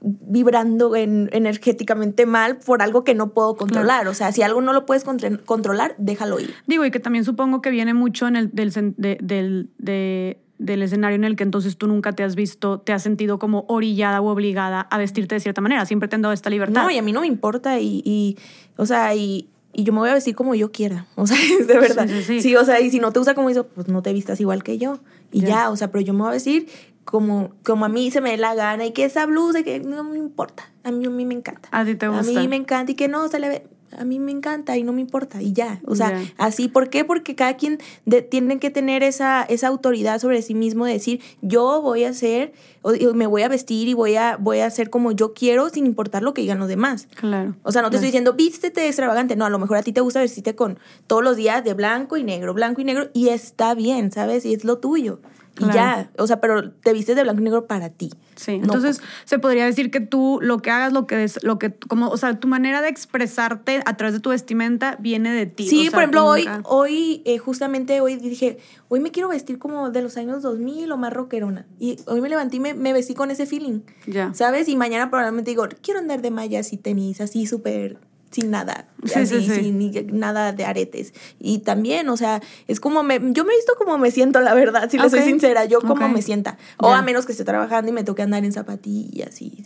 [0.00, 4.06] vibrando en- energéticamente mal por algo que no puedo controlar.
[4.08, 5.04] O sea, si algo no lo puedes
[5.44, 6.54] controlar, déjalo ir.
[6.66, 10.82] Digo, y que también supongo que viene mucho en el, del, de- del, de- del
[10.82, 14.20] escenario en el que entonces tú nunca te has visto, te has sentido como orillada
[14.20, 15.84] o obligada a vestirte de cierta manera.
[15.86, 16.82] Siempre te han dado esta libertad.
[16.82, 18.36] No, y a mí no me importa y, y
[18.76, 21.78] o sea, y, y yo me voy a vestir como yo quiera, o sea, de
[21.78, 22.08] verdad.
[22.08, 22.56] Sí, sí, sí.
[22.56, 24.76] o sea, y si no te gusta como eso, pues no te vistas igual que
[24.76, 24.98] yo
[25.30, 25.48] y Ya.
[25.48, 26.66] ya, o sea, pero yo me voy a vestir
[27.04, 30.02] como, como a mí se me dé la gana y que esa blusa, que no
[30.02, 31.68] me importa, a mí, a mí me encanta.
[31.70, 32.20] A ti te gusta.
[32.20, 33.66] A mí me encanta y que no se le ve.
[33.96, 35.80] A mí me encanta y no me importa y ya.
[35.86, 37.04] O sea, así, ¿por qué?
[37.04, 41.20] Porque cada quien de- tiene que tener esa, esa autoridad sobre sí mismo de decir,
[41.40, 44.90] yo voy a hacer, o, me voy a vestir y voy a, voy a hacer
[44.90, 47.08] como yo quiero sin importar lo que digan los demás.
[47.14, 47.56] Claro.
[47.62, 49.36] O sea, no te estoy diciendo, vístete extravagante.
[49.36, 52.16] No, a lo mejor a ti te gusta vestirte con todos los días de blanco
[52.16, 54.44] y negro, blanco y negro, y está bien, ¿sabes?
[54.44, 55.20] Y es lo tuyo.
[55.60, 56.10] Y ya.
[56.18, 58.10] O sea, pero te vistes de blanco y negro para ti.
[58.36, 61.58] Sí, No entonces se podría decir que tú lo que hagas, lo que es, lo
[61.58, 65.46] que, como, o sea, tu manera de expresarte a través de tu vestimenta viene de
[65.46, 65.66] ti.
[65.68, 69.28] Sí, o sea, por ejemplo, hoy, nunca- hoy eh, justamente hoy dije, hoy me quiero
[69.28, 71.66] vestir como de los años 2000 o más rockerona.
[71.80, 74.32] Y hoy me levanté y me, me vestí con ese feeling, Ya.
[74.34, 74.68] ¿sabes?
[74.68, 77.98] Y mañana probablemente digo, quiero andar de mallas y tenis, así súper
[78.30, 79.54] sin nada, Sí, así, sí, sí.
[80.02, 81.14] sin nada de aretes.
[81.38, 84.54] Y también, o sea, es como, me, yo me he visto como me siento, la
[84.54, 86.58] verdad, si le soy sincera, yo como me sienta.
[86.78, 86.98] O Ya.
[86.98, 89.62] a menos que esté trabajando y me toque andar en zapatillas y...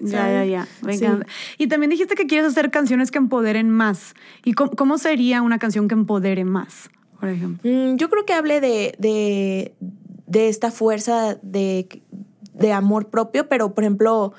[0.00, 0.68] Ya, ya, ya.
[0.88, 1.26] Encanta.
[1.58, 4.14] Y también dijiste que quieres hacer canciones que empoderen más.
[4.44, 6.88] ¿Y cómo, cómo sería una canción que empodere más,
[7.20, 7.68] por ejemplo?
[7.70, 9.74] Mm, yo creo que hable de, de,
[10.26, 11.88] de esta fuerza de,
[12.54, 14.32] de amor propio, pero por ejemplo,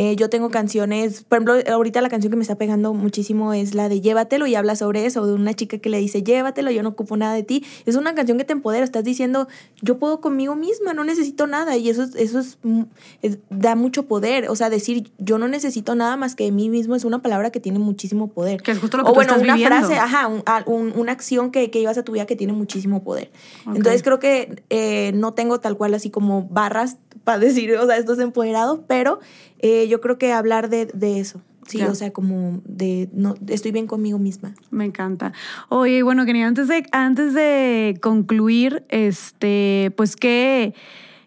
[0.00, 3.74] Eh, yo tengo canciones, por ejemplo, ahorita la canción que me está pegando muchísimo es
[3.74, 6.84] la de Llévatelo y habla sobre eso, de una chica que le dice, llévatelo, yo
[6.84, 7.64] no ocupo nada de ti.
[7.84, 9.48] Es una canción que te empodera, estás diciendo,
[9.82, 14.48] yo puedo conmigo misma, no necesito nada y eso, eso es, da mucho poder.
[14.50, 17.50] O sea, decir, yo no necesito nada más que de mí mismo es una palabra
[17.50, 18.62] que tiene muchísimo poder.
[18.62, 19.78] Que es justo lo que o tú bueno, estás una viviendo.
[19.78, 23.02] frase, ajá, un- un- una acción que, que llevas a tu vida que tiene muchísimo
[23.02, 23.32] poder.
[23.66, 27.96] Entonces creo que eh, no tengo tal cual así como barras para decir, o sea,
[27.96, 29.18] esto es empoderado, pero
[29.60, 31.42] eh, yo creo que hablar de, de eso.
[31.66, 34.54] Sí, o sea, como de, no, estoy bien conmigo misma.
[34.70, 35.34] Me encanta.
[35.68, 40.72] Oye, bueno, Kenia, antes de, antes de concluir, este, pues, ¿qué,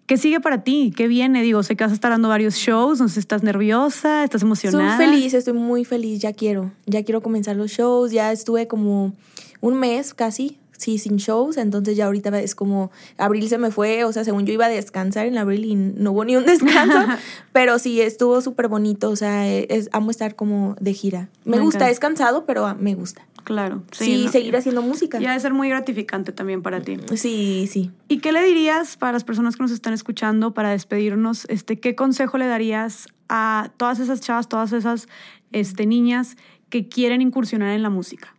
[0.07, 0.91] ¿qué sigue para ti?
[0.97, 1.43] ¿Qué viene?
[1.43, 4.41] Digo, sé que vas a estar dando varios shows, no sé si estás nerviosa, estás
[4.41, 4.93] emocionada.
[4.93, 9.13] Estoy feliz, estoy muy feliz, ya quiero, ya quiero comenzar los shows, ya estuve como
[9.59, 14.03] un mes casi, sí, sin shows, entonces ya ahorita es como, abril se me fue,
[14.03, 16.99] o sea, según yo iba a descansar en abril y no hubo ni un descanso,
[17.53, 21.29] pero sí, estuvo súper bonito, o sea, es, amo estar como de gira.
[21.45, 23.25] Me, gusta, es cansado, pero me gusta.
[23.43, 23.83] Claro.
[23.91, 25.19] Sí, no, seguir haciendo música.
[25.19, 26.97] Ya debe ser muy gratificante también para ti.
[27.15, 27.91] Sí, sí.
[28.07, 31.45] ¿Y qué le dirías para las personas que nos están escuchando para despedirnos?
[31.49, 35.07] Este, ¿Qué consejo le darías a todas esas chavas, todas esas
[35.51, 36.37] este, niñas
[36.69, 38.35] que quieren incursionar en la música?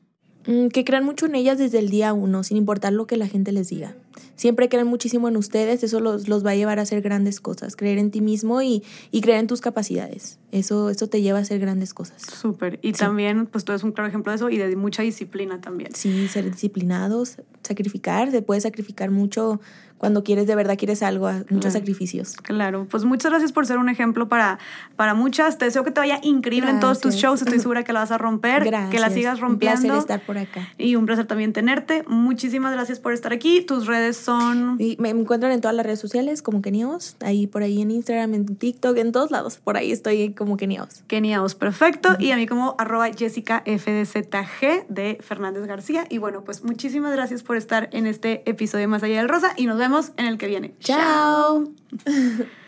[0.46, 3.28] Mm, Que crean mucho en ellas desde el día uno, sin importar lo que la
[3.28, 3.96] gente les diga.
[4.36, 7.76] Siempre crean muchísimo en ustedes, eso los, los va a llevar a hacer grandes cosas.
[7.76, 10.38] Creer en ti mismo y, y creer en tus capacidades.
[10.50, 12.22] Eso, eso te lleva a hacer grandes cosas.
[12.22, 12.78] Súper.
[12.82, 15.94] Y también, pues tú eres un claro ejemplo de eso y de mucha disciplina también.
[15.94, 19.60] Sí, ser disciplinados, sacrificar, se puede sacrificar mucho
[19.98, 21.70] cuando quieres, de verdad quieres algo, muchos Claro.
[21.70, 22.32] sacrificios.
[22.38, 24.58] Claro, pues muchas gracias por ser un ejemplo para,
[24.96, 25.58] para muchas.
[25.58, 27.22] Te deseo que te vaya increíble en todos tus Gracias.
[27.22, 27.42] shows.
[27.42, 28.90] Estoy segura que la vas a romper, Gracias.
[28.90, 29.98] que la sigas Un placer rompiendo.
[30.00, 30.68] estar por acá.
[30.76, 32.02] Y un placer también tenerte.
[32.08, 33.60] Muchísimas gracias por estar aquí.
[33.60, 34.76] Tus redes son...
[34.78, 38.34] Y me encuentran en todas las redes sociales como Keniaos, ahí por ahí en Instagram,
[38.34, 39.58] en TikTok, en todos lados.
[39.62, 41.02] Por ahí estoy como Keniaos.
[41.06, 42.16] Keniaos, perfecto.
[42.18, 46.06] Y a mí como arroba Jessica FDZG de Fernández García.
[46.08, 49.52] Y bueno, pues muchísimas gracias por estar en este episodio de Más Allá del Rosa
[49.56, 50.74] y nos vemos en el que viene.
[50.80, 51.68] Chao.